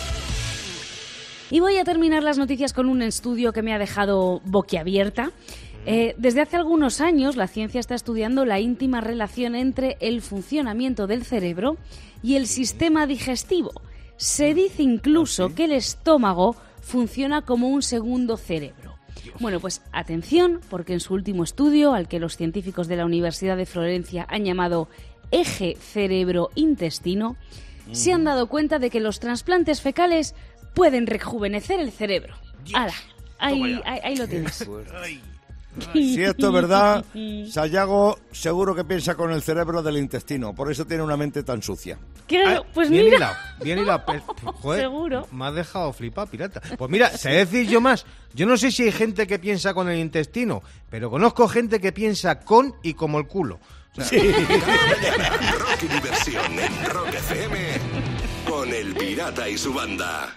Y 1.51 1.59
voy 1.59 1.77
a 1.77 1.83
terminar 1.83 2.23
las 2.23 2.39
noticias 2.39 2.73
con 2.73 2.89
un 2.89 3.01
estudio 3.03 3.53
que 3.53 3.61
me 3.61 3.73
ha 3.73 3.77
dejado 3.77 4.41
boquiabierta. 4.45 5.31
Eh, 5.85 6.15
desde 6.17 6.41
hace 6.41 6.55
algunos 6.55 6.99
años, 6.99 7.35
la 7.35 7.47
ciencia 7.47 7.79
está 7.79 7.93
estudiando 7.95 8.43
la 8.45 8.59
íntima 8.59 9.01
relación 9.01 9.55
entre 9.55 9.97
el 9.99 10.21
funcionamiento 10.21 11.05
del 11.05 11.23
cerebro 11.23 11.77
y 12.23 12.35
el 12.35 12.47
sistema 12.47 13.05
digestivo. 13.05 13.71
Se 14.17 14.53
dice 14.53 14.81
incluso 14.81 15.53
que 15.53 15.65
el 15.65 15.73
estómago 15.73 16.55
funciona 16.81 17.43
como 17.43 17.69
un 17.69 17.83
segundo 17.83 18.37
cerebro. 18.37 18.95
Bueno, 19.39 19.59
pues 19.59 19.81
atención, 19.91 20.61
porque 20.69 20.93
en 20.93 20.99
su 20.99 21.13
último 21.13 21.43
estudio, 21.43 21.93
al 21.93 22.07
que 22.07 22.19
los 22.19 22.37
científicos 22.37 22.87
de 22.87 22.95
la 22.95 23.05
Universidad 23.05 23.57
de 23.57 23.65
Florencia 23.65 24.25
han 24.29 24.45
llamado 24.45 24.87
eje 25.31 25.75
cerebro-intestino, 25.79 27.35
se 27.91 28.13
han 28.13 28.23
dado 28.23 28.47
cuenta 28.47 28.79
de 28.79 28.89
que 28.89 28.99
los 28.99 29.19
trasplantes 29.19 29.81
fecales 29.81 30.35
pueden 30.73 31.05
rejuvenecer 31.05 31.79
el 31.79 31.91
cerebro. 31.91 32.35
¡Hala! 32.73 32.93
Ahí, 33.37 33.81
ahí, 33.85 33.99
ahí 34.03 34.15
lo 34.15 34.27
tienes. 34.27 34.65
Si 35.93 36.23
esto 36.23 36.47
es 36.47 36.53
verdad, 36.53 37.03
Sayago 37.51 38.17
seguro 38.31 38.73
que 38.75 38.83
piensa 38.83 39.15
con 39.15 39.31
el 39.31 39.41
cerebro 39.41 39.81
del 39.83 39.97
intestino, 39.97 40.53
por 40.55 40.71
eso 40.71 40.85
tiene 40.85 41.03
una 41.03 41.17
mente 41.17 41.43
tan 41.43 41.61
sucia. 41.61 41.97
Claro, 42.27 42.63
Ah, 42.65 42.71
pues 42.73 42.89
bien 42.89 43.05
mira. 43.05 43.17
hilado, 43.17 43.35
bien 43.63 43.79
hilado. 43.79 44.03
Pues, 44.05 44.21
joder, 44.61 44.81
Seguro. 44.81 45.27
Me 45.31 45.45
has 45.47 45.55
dejado 45.55 45.93
flipado, 45.93 46.27
pirata. 46.27 46.61
Pues 46.77 46.89
mira, 46.91 47.09
sé 47.09 47.29
decir 47.29 47.67
yo 47.67 47.81
más. 47.81 48.05
Yo 48.33 48.45
no 48.45 48.57
sé 48.57 48.71
si 48.71 48.83
hay 48.83 48.91
gente 48.91 49.27
que 49.27 49.37
piensa 49.39 49.73
con 49.73 49.89
el 49.89 49.99
intestino, 49.99 50.63
pero 50.89 51.09
conozco 51.09 51.47
gente 51.47 51.79
que 51.79 51.91
piensa 51.91 52.39
con 52.39 52.73
y 52.83 52.93
como 52.93 53.19
el 53.19 53.27
culo. 53.27 53.59
O 53.97 54.01
sea, 54.03 54.19
Rock 55.59 55.83
y 55.83 55.87
diversión 55.87 56.59
en 56.59 56.85
Rock 56.89 57.13
FM 57.13 57.57
con 58.49 58.73
El 58.73 58.93
Pirata 58.95 59.47
y 59.47 59.57
su 59.57 59.73
banda. 59.73 60.35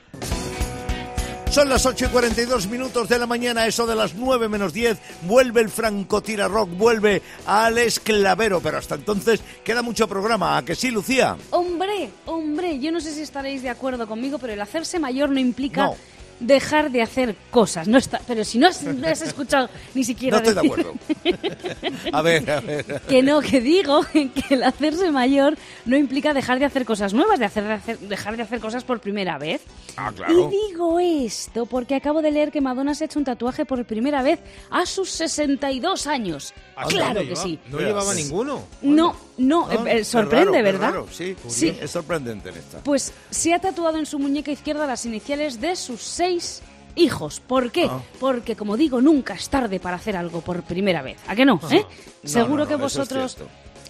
Son 1.58 1.68
las 1.68 1.86
8 1.86 2.04
y 2.04 2.08
42 2.10 2.68
minutos 2.68 3.08
de 3.08 3.18
la 3.18 3.26
mañana, 3.26 3.66
eso 3.66 3.84
de 3.84 3.96
las 3.96 4.14
9 4.14 4.48
menos 4.48 4.72
10. 4.72 4.96
Vuelve 5.22 5.60
el 5.60 5.68
francotira 5.68 6.46
rock, 6.46 6.70
vuelve 6.70 7.20
al 7.46 7.78
esclavero, 7.78 8.60
pero 8.60 8.78
hasta 8.78 8.94
entonces 8.94 9.40
queda 9.64 9.82
mucho 9.82 10.06
programa. 10.06 10.56
¿A 10.56 10.64
que 10.64 10.76
sí, 10.76 10.92
Lucía? 10.92 11.36
Hombre, 11.50 12.10
hombre, 12.26 12.78
yo 12.78 12.92
no 12.92 13.00
sé 13.00 13.12
si 13.12 13.22
estaréis 13.22 13.62
de 13.62 13.70
acuerdo 13.70 14.06
conmigo, 14.06 14.38
pero 14.38 14.52
el 14.52 14.60
hacerse 14.60 15.00
mayor 15.00 15.30
no 15.30 15.40
implica 15.40 15.86
No. 15.86 15.96
Dejar 16.40 16.90
de 16.90 17.02
hacer 17.02 17.34
cosas. 17.50 17.88
No 17.88 17.98
está, 17.98 18.20
pero 18.26 18.44
si 18.44 18.58
no 18.58 18.68
has, 18.68 18.82
no 18.82 19.06
has 19.08 19.22
escuchado 19.22 19.68
ni 19.94 20.04
siquiera 20.04 20.38
No 20.40 20.44
estoy 20.48 20.54
de 20.54 20.60
decir- 20.68 20.72
acuerdo. 20.72 22.08
A 22.12 22.22
ver, 22.22 22.50
a 22.50 22.60
ver. 22.60 23.00
Que 23.08 23.22
no, 23.22 23.40
que 23.40 23.60
digo 23.60 24.00
que 24.12 24.30
el 24.50 24.62
hacerse 24.62 25.10
mayor 25.10 25.56
no 25.84 25.96
implica 25.96 26.32
dejar 26.34 26.58
de 26.58 26.64
hacer 26.64 26.84
cosas 26.84 27.12
nuevas, 27.14 27.38
de 27.38 27.44
hacer, 27.44 27.64
de 27.64 27.72
hacer- 27.74 27.98
dejar 27.98 28.36
de 28.36 28.42
hacer 28.42 28.60
cosas 28.60 28.84
por 28.84 29.00
primera 29.00 29.38
vez. 29.38 29.62
Ah, 29.96 30.12
claro. 30.14 30.48
Y 30.50 30.68
digo 30.68 31.00
esto 31.00 31.66
porque 31.66 31.94
acabo 31.94 32.22
de 32.22 32.30
leer 32.30 32.50
que 32.50 32.60
Madonna 32.60 32.94
se 32.94 33.04
ha 33.04 33.06
hecho 33.06 33.18
un 33.18 33.24
tatuaje 33.24 33.64
por 33.64 33.84
primera 33.84 34.22
vez 34.22 34.40
a 34.70 34.86
sus 34.86 35.10
62 35.10 36.06
años. 36.06 36.54
¿Ah, 36.76 36.86
claro 36.88 37.20
que 37.22 37.36
sí. 37.36 37.58
No 37.70 37.78
llevaba 37.78 38.14
ninguno. 38.14 38.62
No, 38.82 39.16
no, 39.38 39.66
Ah, 39.70 39.74
eh, 39.86 39.98
eh, 40.00 40.04
sorprende, 40.04 40.50
raro, 40.60 40.64
¿verdad? 40.64 40.90
raro, 40.90 41.06
Sí, 41.10 41.34
Sí. 41.48 41.76
es 41.80 41.90
sorprendente 41.90 42.50
en 42.50 42.56
esta. 42.56 42.78
Pues 42.84 43.12
se 43.30 43.54
ha 43.54 43.58
tatuado 43.60 43.98
en 43.98 44.06
su 44.06 44.18
muñeca 44.18 44.50
izquierda 44.50 44.86
las 44.86 45.06
iniciales 45.06 45.60
de 45.60 45.74
sus 45.76 46.02
seis 46.02 46.62
hijos. 46.96 47.40
¿Por 47.40 47.70
qué? 47.70 47.86
Ah. 47.88 48.00
Porque, 48.20 48.56
como 48.56 48.76
digo, 48.76 49.00
nunca 49.00 49.34
es 49.34 49.48
tarde 49.48 49.78
para 49.80 49.96
hacer 49.96 50.16
algo 50.16 50.40
por 50.40 50.62
primera 50.62 51.00
vez. 51.02 51.16
¿A 51.28 51.34
qué 51.36 51.44
no? 51.44 51.60
¿Eh? 51.70 51.84
No, 52.22 52.28
Seguro 52.28 52.64
no, 52.64 52.68
que 52.68 52.74
no, 52.74 52.80
vosotros 52.80 53.36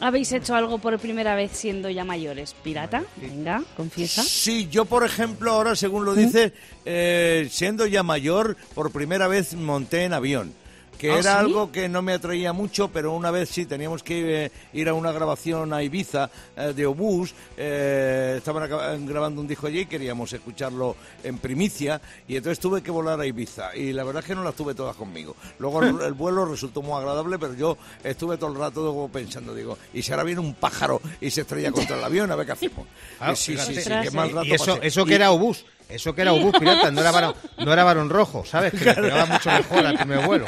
habéis 0.01 0.31
hecho 0.33 0.55
algo 0.55 0.79
por 0.79 0.97
primera 0.99 1.35
vez 1.35 1.51
siendo 1.53 1.89
ya 1.91 2.05
mayores. 2.05 2.55
¿Pirata? 2.63 3.03
Venga, 3.17 3.63
confiesa. 3.77 4.23
Sí, 4.23 4.69
yo 4.71 4.85
por 4.85 5.05
ejemplo 5.05 5.51
ahora, 5.53 5.75
según 5.75 6.05
lo 6.05 6.15
dice, 6.15 6.53
eh, 6.85 7.49
siendo 7.51 7.87
ya 7.87 8.03
mayor, 8.03 8.57
por 8.75 8.93
primera 8.93 9.27
vez 9.27 9.55
monté 9.55 10.05
en 10.05 10.13
avión. 10.13 10.53
Que 10.99 11.13
¿Ah, 11.13 11.19
era 11.21 11.33
sí? 11.35 11.39
algo 11.39 11.71
que 11.71 11.89
no 11.89 12.03
me 12.03 12.13
atraía 12.13 12.53
mucho, 12.53 12.89
pero 12.89 13.13
una 13.13 13.31
vez 13.31 13.49
sí 13.49 13.67
teníamos 13.67 14.03
que 14.03 14.47
eh, 14.47 14.53
ir 14.73 14.89
a 14.89 14.95
una 14.95 15.13
grabación 15.13 15.73
a 15.73 15.83
Ibiza 15.83 16.29
eh, 16.57 16.73
de 16.75 16.87
Obús. 16.87 17.33
eh, 17.57 18.35
estaban 18.39 18.69
acab- 18.69 19.07
grabando 19.07 19.41
un 19.41 19.47
disco 19.47 19.69
allí 19.69 19.81
y 19.81 19.87
queríamos 19.87 20.33
escucharlo 20.33 20.97
en 21.23 21.39
primicia. 21.39 22.01
Y 22.27 22.37
entonces 22.37 22.59
tuve 22.59 22.83
que 22.83 22.91
volar 22.91 23.21
a 23.21 23.27
Ibiza. 23.27 23.77
Y 23.77 23.93
la 23.93 24.03
verdad 24.05 24.23
es 24.23 24.27
que 24.27 24.35
no 24.35 24.43
las 24.43 24.55
tuve 24.57 24.75
todas 24.75 24.97
conmigo. 24.97 25.37
Luego 25.61 25.83
el, 25.83 26.01
el 26.03 26.15
vuelo 26.15 26.45
resultó 26.45 26.83
muy 26.83 26.95
agradable, 26.99 27.39
pero 27.39 27.55
yo 27.55 27.79
estuve 28.03 28.37
todo 28.37 28.51
el 28.53 28.59
rato 28.59 29.09
pensando, 29.13 29.55
digo, 29.55 29.79
y 29.95 30.03
si 30.03 30.11
ahora 30.13 30.25
viene 30.25 30.41
un 30.41 30.55
pájaro 30.55 31.01
y 31.21 31.31
se 31.31 31.43
estrella 31.43 31.71
contra 31.71 31.97
el 31.97 32.05
avión, 32.05 32.31
a 32.33 32.37
ver 32.37 32.47
qué 32.47 32.53
hacemos. 32.53 32.87
Ah, 33.21 33.33
Y 33.33 33.37
sí, 33.37 33.57
sí, 33.57 33.75
sí, 33.75 33.81
fíjate. 33.83 34.09
qué 34.09 34.17
mal 34.17 34.31
rato 34.33 34.47
Y 34.47 34.53
eso, 34.53 34.75
pasé. 34.77 34.87
eso 34.89 35.03
Y- 35.03 35.05
que 35.07 35.15
era 35.15 35.31
obús. 35.31 35.65
Eso 35.89 36.15
que 36.15 36.21
era 36.23 36.33
obús, 36.35 36.53
pirata. 36.59 36.91
No 36.91 37.01
era 37.01 37.11
varón, 37.11 37.35
no 37.65 37.73
era 37.73 37.83
varón 37.85 38.11
rojo, 38.11 38.45
¿sabes? 38.45 38.73
Que 38.75 38.85
le 38.85 38.95
pegaba 38.95 39.25
mucho 39.27 39.51
mejor 39.51 39.87
al 39.87 39.97
primer 39.97 40.27
vuelo. 40.27 40.45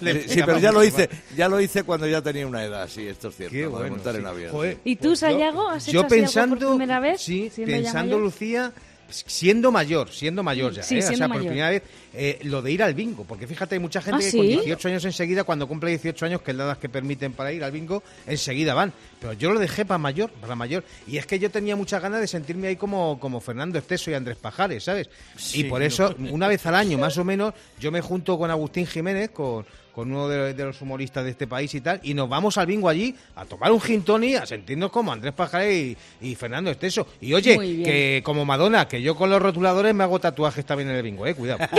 Le 0.00 0.28
Sí, 0.28 0.40
pero 0.44 0.58
ya 0.58 0.70
lo 0.72 0.84
hice, 0.84 1.08
ya 1.36 1.48
lo 1.48 1.60
hice 1.60 1.82
cuando 1.84 2.06
ya 2.06 2.20
tenía 2.22 2.46
una 2.46 2.62
edad, 2.64 2.88
sí, 2.88 3.06
esto 3.06 3.28
es 3.28 3.36
cierto, 3.36 3.54
Qué 3.54 3.62
lo 3.62 3.70
de 3.70 3.76
bueno, 3.76 3.96
montar 3.96 4.14
sí. 4.14 4.20
en 4.20 4.26
avión. 4.26 4.50
Joder, 4.52 4.78
¿Y 4.84 4.96
tú, 4.96 5.08
pues 5.08 5.20
yo- 5.20 5.26
Sayago, 5.28 5.68
has 5.68 5.88
hecho 5.88 5.92
yo 5.92 6.00
así 6.00 6.04
algo 6.04 6.08
por 6.08 6.18
pensando, 6.18 6.68
primera 6.76 7.00
vez, 7.00 7.20
Sí, 7.22 7.50
pensando? 7.56 8.18
Lucía, 8.18 8.72
siendo 9.08 9.72
mayor, 9.72 10.10
siendo 10.12 10.42
mayor 10.42 10.72
ya, 10.72 10.82
Sí, 10.82 10.96
¿eh? 10.96 11.04
o 11.08 11.16
sea, 11.16 11.28
por 11.28 11.38
primera 11.38 11.70
vez, 11.70 11.82
eh, 12.14 12.38
lo 12.42 12.62
de 12.62 12.70
ir 12.72 12.82
al 12.82 12.94
bingo, 12.94 13.24
porque 13.24 13.46
fíjate, 13.46 13.74
hay 13.76 13.80
mucha 13.80 14.00
gente 14.02 14.24
¿Ah, 14.24 14.30
que 14.30 14.36
con 14.36 14.46
sí? 14.46 14.52
18 14.52 14.88
años 14.88 15.04
enseguida, 15.04 15.44
cuando 15.44 15.66
cumple 15.66 15.90
18 15.90 16.26
años, 16.26 16.42
que 16.42 16.50
es 16.52 16.56
la 16.56 16.64
edad 16.64 16.78
que 16.78 16.88
permiten 16.88 17.32
para 17.32 17.52
ir 17.52 17.64
al 17.64 17.72
bingo, 17.72 18.02
enseguida 18.26 18.74
van. 18.74 18.92
Pero 19.20 19.34
yo 19.34 19.52
lo 19.52 19.60
dejé 19.60 19.84
para 19.84 19.98
mayor, 19.98 20.30
para 20.30 20.54
mayor. 20.54 20.82
Y 21.06 21.18
es 21.18 21.26
que 21.26 21.38
yo 21.38 21.50
tenía 21.50 21.76
muchas 21.76 22.00
ganas 22.02 22.20
de 22.20 22.26
sentirme 22.26 22.68
ahí 22.68 22.76
como, 22.76 23.20
como 23.20 23.40
Fernando 23.40 23.78
Esteso 23.78 24.10
y 24.10 24.14
Andrés 24.14 24.38
Pajares, 24.38 24.84
¿sabes? 24.84 25.10
Sí, 25.36 25.60
y 25.60 25.64
por 25.64 25.80
no. 25.80 25.86
eso, 25.86 26.14
una 26.30 26.48
vez 26.48 26.64
al 26.66 26.74
año, 26.74 26.96
más 26.96 27.18
o 27.18 27.24
menos, 27.24 27.52
yo 27.78 27.92
me 27.92 28.00
junto 28.00 28.38
con 28.38 28.50
Agustín 28.50 28.86
Jiménez, 28.86 29.30
con, 29.30 29.66
con 29.94 30.10
uno 30.10 30.26
de, 30.28 30.54
de 30.54 30.64
los 30.64 30.80
humoristas 30.80 31.24
de 31.24 31.30
este 31.32 31.46
país 31.46 31.74
y 31.74 31.82
tal, 31.82 32.00
y 32.02 32.14
nos 32.14 32.30
vamos 32.30 32.56
al 32.56 32.66
bingo 32.66 32.88
allí 32.88 33.14
a 33.36 33.44
tomar 33.44 33.70
un 33.72 33.80
gin 33.80 34.02
tonic, 34.02 34.36
a 34.36 34.46
sentirnos 34.46 34.90
como 34.90 35.12
Andrés 35.12 35.34
Pajares 35.34 35.74
y, 35.74 35.96
y 36.30 36.34
Fernando 36.34 36.70
Esteso. 36.70 37.06
Y 37.20 37.34
oye, 37.34 37.58
que 37.58 38.22
como 38.24 38.46
Madonna, 38.46 38.88
que 38.88 39.02
yo 39.02 39.14
con 39.14 39.28
los 39.28 39.42
rotuladores 39.42 39.94
me 39.94 40.04
hago 40.04 40.18
tatuajes 40.18 40.64
también 40.64 40.88
en 40.90 40.96
el 40.96 41.02
bingo, 41.02 41.26
eh, 41.26 41.34
cuidado. 41.34 41.60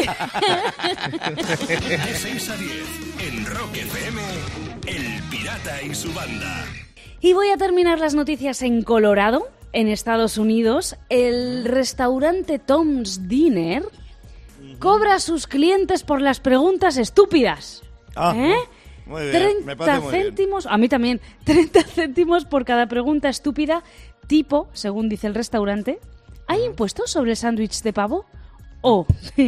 De 1.67 2.15
6 2.15 2.49
a 2.49 2.55
10 2.55 2.71
en 3.27 3.45
Rock 3.45 3.77
FM, 3.77 4.21
El 4.85 5.23
Pirata 5.29 5.81
y 5.81 5.95
su 5.95 6.13
banda. 6.13 6.65
Y 7.21 7.33
voy 7.33 7.49
a 7.49 7.57
terminar 7.57 7.99
las 7.99 8.15
noticias 8.15 8.63
en 8.63 8.81
Colorado, 8.81 9.47
en 9.73 9.87
Estados 9.87 10.39
Unidos. 10.39 10.97
El 11.09 11.65
restaurante 11.65 12.57
Tom's 12.57 13.27
Dinner 13.27 13.83
cobra 14.79 15.13
a 15.13 15.19
sus 15.19 15.45
clientes 15.45 16.01
por 16.01 16.19
las 16.19 16.39
preguntas 16.39 16.97
estúpidas. 16.97 17.83
Ah, 18.15 18.33
¿Eh? 18.35 18.55
muy 19.05 19.21
bien, 19.29 19.65
me 19.65 19.75
30 19.75 19.75
parece 19.75 19.99
muy 19.99 20.11
bien. 20.11 20.25
céntimos, 20.25 20.65
a 20.65 20.77
mí 20.77 20.89
también, 20.89 21.21
30 21.43 21.83
céntimos 21.83 22.45
por 22.45 22.65
cada 22.65 22.87
pregunta 22.87 23.29
estúpida, 23.29 23.83
tipo, 24.25 24.67
según 24.73 25.07
dice 25.07 25.27
el 25.27 25.35
restaurante, 25.35 25.99
¿hay 26.47 26.63
impuestos 26.63 27.11
sobre 27.11 27.31
el 27.31 27.37
sándwich 27.37 27.83
de 27.83 27.93
pavo? 27.93 28.25
¿O 28.81 29.05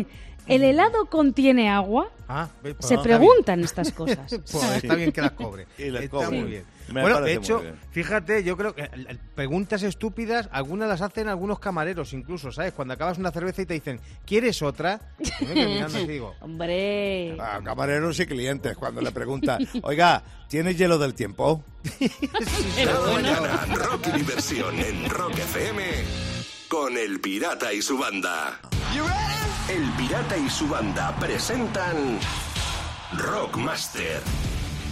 el 0.47 0.63
helado 0.63 1.05
contiene 1.05 1.69
agua? 1.69 2.09
Ah, 2.27 2.47
pues 2.61 2.75
Se 2.79 2.95
no, 2.95 3.01
está 3.01 3.09
bien. 3.17 3.19
preguntan 3.19 3.59
estas 3.61 3.91
cosas. 3.91 4.31
Pues 4.51 4.63
está 4.75 4.95
bien 4.95 5.11
que 5.11 5.21
las 5.21 5.31
cobre. 5.31 5.67
Y 5.77 5.89
las 5.89 6.03
está 6.03 6.17
cobre. 6.17 6.39
muy 6.41 6.49
bien. 6.49 6.65
Me 6.91 7.01
bueno, 7.01 7.21
de 7.21 7.33
hecho, 7.33 7.61
fíjate, 7.91 8.43
yo 8.43 8.57
creo 8.57 8.75
que 8.75 8.81
eh, 8.83 9.17
preguntas 9.35 9.83
estúpidas, 9.83 10.49
algunas 10.51 10.89
las 10.89 11.01
hacen 11.01 11.29
algunos 11.29 11.59
camareros 11.59 12.11
incluso, 12.13 12.51
¿sabes? 12.51 12.73
Cuando 12.73 12.93
acabas 12.93 13.17
una 13.17 13.31
cerveza 13.31 13.61
y 13.61 13.65
te 13.65 13.73
dicen, 13.73 13.99
¿quieres 14.25 14.61
otra? 14.61 14.99
Y 15.39 16.07
digo, 16.07 16.35
Hombre. 16.41 17.37
A 17.39 17.61
camareros 17.63 18.19
y 18.19 18.25
clientes 18.25 18.75
cuando 18.77 19.01
le 19.01 19.11
preguntan, 19.11 19.65
oiga, 19.83 20.23
¿tienes 20.49 20.77
hielo 20.77 20.97
del 20.97 21.13
tiempo? 21.13 21.63
Cada 22.83 23.13
mañana, 23.13 23.65
Rock 23.75 24.07
y 24.07 24.17
diversión 24.19 24.77
en 24.79 25.09
Rock 25.09 25.37
FM 25.37 25.83
con 26.67 26.97
El 26.97 27.19
Pirata 27.21 27.71
y 27.73 27.81
su 27.81 27.97
banda. 27.97 28.59
El 29.69 29.89
Pirata 29.93 30.37
y 30.37 30.49
su 30.49 30.67
banda 30.67 31.15
presentan 31.19 32.19
Rockmaster. 33.17 34.21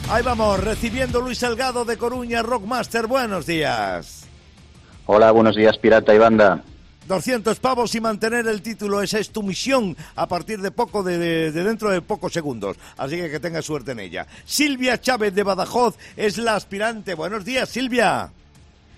Ahí 0.10 0.24
vamos, 0.24 0.60
recibiendo 0.64 1.20
Luis 1.22 1.40
Salgado 1.40 1.86
de 1.86 1.98
Coruña, 1.98 2.42
Rockmaster, 2.42 3.08
buenos 3.08 3.46
días. 3.46 4.26
Hola, 5.06 5.32
buenos 5.32 5.56
días, 5.56 5.78
pirata 5.78 6.14
y 6.16 6.18
banda. 6.18 6.64
200 7.08 7.60
pavos 7.60 7.94
y 7.96 8.00
mantener 8.02 8.48
el 8.48 8.62
título, 8.62 9.02
esa 9.02 9.20
es 9.20 9.32
tu 9.32 9.44
misión 9.44 9.98
a 10.16 10.28
partir 10.28 10.62
de 10.62 10.72
poco, 10.72 11.04
de, 11.04 11.18
de- 11.18 11.52
de 11.52 11.64
dentro 11.64 11.90
de 11.90 12.02
pocos 12.02 12.32
segundos. 12.32 12.78
Así 12.98 13.18
que 13.18 13.30
que 13.30 13.40
tengas 13.40 13.66
suerte 13.66 13.92
en 13.92 14.00
ella. 14.00 14.28
Silvia 14.46 15.00
Chávez 15.02 15.34
de 15.36 15.44
Badajoz 15.44 15.98
es 16.16 16.38
la 16.38 16.56
aspirante. 16.56 17.14
Buenos 17.16 17.44
días, 17.44 17.68
Silvia. 17.68 18.32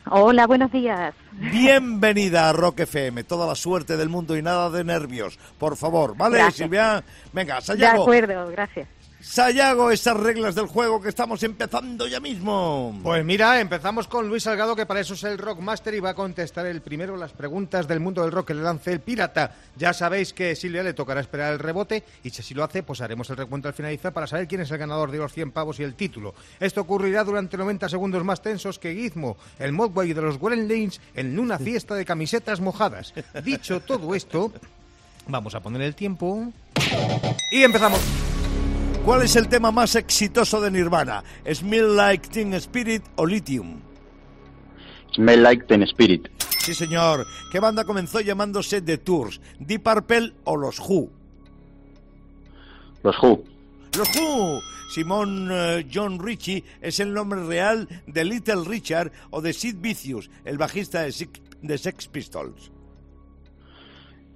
Hola, 0.10 0.48
buenos 0.48 0.72
días. 0.72 1.13
Bienvenida 1.32 2.50
a 2.50 2.54
Rock 2.54 2.82
FM. 2.82 3.24
Toda 3.24 3.48
la 3.48 3.56
suerte 3.56 3.96
del 3.98 4.10
mundo 4.10 4.36
y 4.38 4.42
nada 4.42 4.70
de 4.70 4.84
nervios. 4.84 5.39
Por 5.58 5.78
favor, 5.78 6.16
¿vale, 6.18 6.38
Gracias. 6.38 6.56
Silvia? 6.58 7.04
Venga, 7.32 7.56
De 7.56 7.62
Sayago. 7.62 8.02
acuerdo, 8.04 8.50
gracias. 8.50 8.88
Sayago, 9.24 9.90
esas 9.90 10.18
reglas 10.18 10.54
del 10.54 10.68
juego 10.68 11.02
que 11.02 11.08
estamos 11.08 11.42
empezando 11.44 12.08
ya 12.08 12.20
mismo. 12.20 13.00
Pues 13.02 13.24
mira, 13.24 13.62
empezamos 13.62 14.06
con 14.08 14.28
Luis 14.28 14.44
Salgado, 14.44 14.76
que 14.76 14.86
para 14.86 15.00
eso 15.00 15.14
es 15.14 15.24
el 15.24 15.38
Rockmaster 15.38 15.94
y 15.94 16.02
va 16.02 16.10
a 16.10 16.14
contestar 16.14 16.66
el 16.66 16.82
primero 16.82 17.16
las 17.16 17.32
preguntas 17.32 17.88
del 17.88 18.02
mundo 18.02 18.22
del 18.22 18.34
rock 18.34 18.50
que 18.50 18.54
le 18.54 18.62
lance 18.62 18.92
el 18.92 19.00
pirata. 19.00 19.56
Ya 19.78 19.94
sabéis 19.94 20.34
que 20.34 20.58
Silvia 20.58 20.84
le 20.84 20.94
tocará 20.94 21.22
esperar 21.22 21.54
el 21.54 21.60
rebote 21.60 22.04
y 22.22 22.32
si 22.32 22.42
así 22.42 22.54
lo 22.54 22.66
hace, 22.66 22.84
pues 22.84 23.00
haremos 23.00 23.30
el 23.30 23.38
recuento 23.38 23.70
al 23.70 23.74
finalizar 23.74 24.12
para 24.12 24.28
saber 24.28 24.46
quién 24.46 24.60
es 24.60 24.72
el 24.72 24.78
ganador 24.78 25.10
de 25.10 25.20
los 25.20 25.32
100 25.32 25.52
pavos 25.52 25.80
y 25.80 25.84
el 25.84 25.96
título. 25.96 26.36
Esto 26.60 26.82
ocurrirá 26.82 27.24
durante 27.24 27.56
90 27.56 27.88
segundos 27.88 28.26
más 28.26 28.42
tensos 28.42 28.78
que 28.78 28.94
Gizmo, 28.94 29.38
el 29.58 29.72
Mogwai 29.72 30.12
de 30.12 30.22
los 30.22 30.38
Gremlins 30.38 31.00
en 31.16 31.40
una 31.40 31.58
fiesta 31.58 31.96
de 31.96 32.04
camisetas 32.04 32.60
mojadas. 32.60 33.14
Dicho 33.44 33.80
todo 33.80 34.14
esto, 34.16 34.52
vamos 35.28 35.56
a 35.56 35.62
poner 35.62 35.82
el 35.82 35.96
tiempo 35.96 36.52
y 37.52 37.64
empezamos. 37.64 38.02
¿Cuál 39.06 39.24
es 39.24 39.36
el 39.36 39.50
tema 39.50 39.72
más 39.72 39.96
exitoso 39.96 40.62
de 40.62 40.72
Nirvana? 40.72 41.24
¿Smell 41.54 41.96
Like 41.96 42.30
Teen 42.30 42.54
Spirit 42.54 43.04
o 43.16 43.26
Lithium? 43.26 43.82
Smell 45.13 45.44
Like 45.44 45.66
Teen 45.66 45.84
Spirit. 45.84 46.30
Sí, 46.60 46.74
señor. 46.74 47.26
¿Qué 47.52 47.60
banda 47.60 47.84
comenzó 47.84 48.22
llamándose 48.22 48.82
The 48.82 48.98
Tours? 49.00 49.42
¿Deep 49.60 49.84
Purple 49.84 50.34
o 50.46 50.56
los 50.56 50.80
Who? 50.80 51.10
Los 53.04 53.22
Who. 53.22 53.44
Los 53.98 54.08
Who. 54.16 54.62
Simón 54.94 55.50
eh, 55.52 55.86
John 55.94 56.20
Ritchie 56.24 56.63
es 56.82 57.00
el 57.00 57.13
nombre 57.13 57.44
real 57.46 57.88
de 58.08 58.24
Little 58.24 58.63
Richard 58.66 59.12
o 59.32 59.42
de 59.42 59.52
Sid 59.52 59.78
Vicious, 59.80 60.30
el 60.46 60.58
bajista 60.58 61.02
de, 61.02 61.10
Six- 61.12 61.42
de 61.62 61.78
Sex 61.78 62.08
Pistols. 62.08 62.72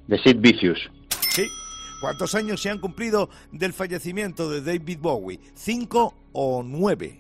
The 0.10 0.18
Sid 0.18 0.38
Vicious. 0.40 0.80
Sí. 1.30 1.48
¿Cuántos 2.02 2.36
años 2.36 2.62
se 2.62 2.70
han 2.70 2.80
cumplido 2.80 3.30
del 3.52 3.74
fallecimiento 3.74 4.50
de 4.50 4.62
David 4.62 5.00
Bowie? 5.00 5.40
¿Cinco 5.56 6.14
o 6.34 6.64
nueve? 6.64 7.20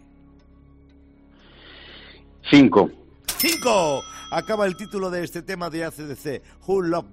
Cinco. 2.49 2.89
¡Cinco! 3.37 4.01
Acaba 4.31 4.65
el 4.65 4.75
título 4.75 5.09
de 5.09 5.23
este 5.23 5.41
tema 5.41 5.69
de 5.69 5.85
ACDC. 5.85 6.41
Who 6.65 6.81
Love, 6.81 7.05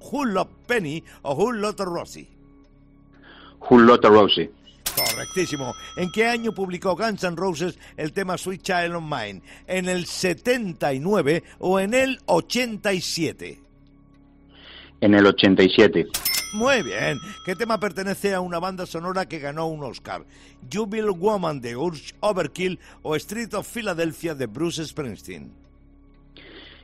Who 0.00 0.24
Love 0.26 0.48
Penny 0.66 1.02
o 1.22 1.34
Who 1.34 1.52
Love 1.52 1.80
Rossi. 1.80 2.28
Who 3.70 3.78
Lotta 3.78 4.08
Rosie. 4.08 4.50
Correctísimo. 4.96 5.74
¿En 5.96 6.10
qué 6.10 6.26
año 6.26 6.52
publicó 6.52 6.96
Guns 6.96 7.24
N' 7.24 7.36
Roses 7.36 7.78
el 7.96 8.12
tema 8.12 8.36
Sweet 8.36 8.62
Child 8.62 8.96
of 8.96 9.04
Mine? 9.04 9.42
¿En 9.66 9.88
el 9.88 10.06
79 10.06 11.42
o 11.60 11.80
en 11.80 11.94
el 11.94 12.18
87? 12.26 13.60
En 15.02 15.14
el 15.14 15.26
87. 15.26 16.06
Muy 16.54 16.82
bien. 16.84 17.18
¿Qué 17.44 17.56
tema 17.56 17.80
pertenece 17.80 18.34
a 18.34 18.40
una 18.40 18.60
banda 18.60 18.86
sonora 18.86 19.26
que 19.26 19.40
ganó 19.40 19.66
un 19.66 19.82
Oscar? 19.82 20.24
Jubil 20.72 21.10
Woman 21.10 21.60
de 21.60 21.76
Urge 21.76 22.14
Overkill 22.20 22.78
o 23.02 23.16
Street 23.16 23.52
of 23.54 23.66
Philadelphia 23.66 24.36
de 24.36 24.46
Bruce 24.46 24.84
Springsteen. 24.86 25.52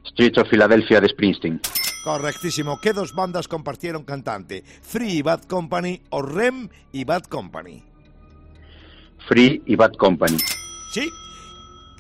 Streets 0.04 0.38
of 0.38 0.50
Philadelphia 0.50 1.00
de 1.00 1.09
Springsteen. 1.09 1.61
Correctísimo. 2.02 2.81
¿Qué 2.81 2.92
dos 2.92 3.14
bandas 3.14 3.46
compartieron 3.46 4.02
cantante? 4.02 4.64
Free 4.83 5.18
y 5.18 5.22
Bad 5.22 5.44
Company 5.44 6.00
o 6.11 6.20
Rem 6.20 6.68
y 6.90 7.04
Bad 7.04 7.24
Company. 7.24 7.85
Free 9.28 9.62
y 9.64 9.76
Bad 9.76 9.92
Company. 9.92 10.38
Sí. 10.92 11.09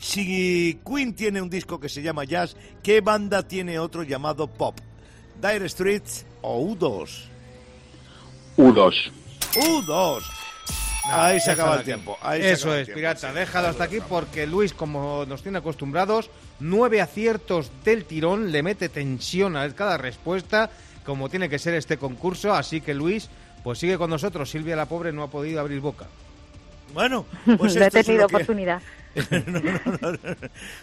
Si 0.00 0.80
Queen 0.84 1.14
tiene 1.14 1.40
un 1.40 1.50
disco 1.50 1.78
que 1.78 1.88
se 1.88 2.02
llama 2.02 2.24
Jazz, 2.24 2.56
¿qué 2.82 3.02
banda 3.02 3.46
tiene 3.46 3.78
otro 3.78 4.02
llamado 4.02 4.48
Pop? 4.48 4.80
Dire 5.40 5.68
Streets 5.68 6.26
o 6.42 6.60
U2. 6.74 7.08
U2. 8.56 9.10
U2. 9.54 10.22
Ahí 11.10 11.40
se 11.40 11.52
acaba 11.52 11.72
el 11.74 11.78
aquí. 11.78 11.86
tiempo. 11.86 12.18
ahí 12.20 12.42
se 12.42 12.52
Eso 12.52 12.64
acaba 12.66 12.74
el 12.76 12.80
es, 12.82 12.86
tiempo, 12.86 12.98
pirata. 12.98 13.28
sí. 13.30 13.34
Déjalo 13.34 13.68
hasta 13.68 13.84
aquí 13.84 13.98
porque 14.06 14.46
Luis, 14.46 14.74
como 14.74 15.24
nos 15.26 15.42
tiene 15.42 15.58
acostumbrados, 15.58 16.28
nueve 16.60 17.00
aciertos 17.00 17.70
del 17.84 18.04
tirón, 18.04 18.52
le 18.52 18.62
mete 18.62 18.88
tensión 18.90 19.56
a 19.56 19.72
cada 19.74 19.96
respuesta, 19.96 20.70
como 21.06 21.28
tiene 21.30 21.48
que 21.48 21.58
ser 21.58 21.74
este 21.74 21.96
concurso. 21.96 22.52
Así 22.52 22.80
que 22.82 22.92
Luis, 22.92 23.30
pues 23.64 23.78
sigue 23.78 23.96
con 23.96 24.10
nosotros. 24.10 24.50
Silvia 24.50 24.76
la 24.76 24.86
pobre 24.86 25.12
no 25.12 25.22
ha 25.22 25.30
podido 25.30 25.60
abrir 25.60 25.80
boca. 25.80 26.06
Bueno, 26.92 27.24
pues 27.58 27.74
no 27.76 27.82
he 27.82 27.86
esto 27.86 27.98
es 28.00 28.06
tenido 28.06 28.24
lo 28.24 28.28
que- 28.28 28.36
oportunidad. 28.36 28.82
No, 29.46 29.60
no, 29.60 29.98
no, 30.00 30.10
no. 30.12 30.18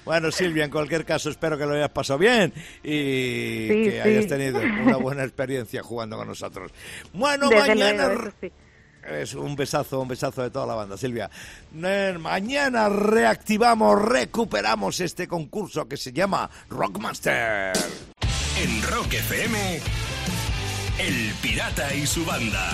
Bueno, 0.06 0.32
Silvia, 0.32 0.66
en 0.66 0.72
cualquier 0.72 1.06
caso, 1.06 1.30
espero 1.30 1.58
que 1.58 1.66
lo 1.66 1.74
hayas 1.74 1.90
pasado 1.90 2.20
bien 2.20 2.54
y 2.84 3.68
Sí, 3.68 3.84
que 3.84 4.00
sí. 4.04 4.10
hayas 4.10 4.28
tenido 4.28 4.60
una 4.60 4.98
buena 4.98 5.24
experiencia 5.24 5.82
jugando 5.84 6.18
con 6.18 6.28
nosotros. 6.28 6.72
Bueno, 7.14 7.50
Desde 7.50 7.68
mañana. 7.70 8.08
luego, 8.08 8.22
eso 8.28 8.34
sí. 8.42 8.52
Es 9.08 9.34
un 9.36 9.56
besazo, 9.56 10.00
un 10.02 10.08
besazo 10.08 10.42
de 10.42 10.50
toda 10.50 10.66
la 10.66 10.74
banda, 10.74 10.98
Silvia. 10.98 11.30
Eh, 11.84 12.16
Mañana 12.20 12.90
reactivamos, 12.90 14.02
recuperamos 14.02 15.00
este 15.00 15.28
concurso 15.28 15.88
que 15.88 15.96
se 15.96 16.12
llama 16.12 16.50
Rockmaster. 16.70 17.74
En 18.58 18.82
Rock 18.90 19.14
FM, 19.14 19.80
El 20.98 21.34
Pirata 21.42 21.94
y 21.94 22.08
su 22.08 22.26
banda. 22.26 22.72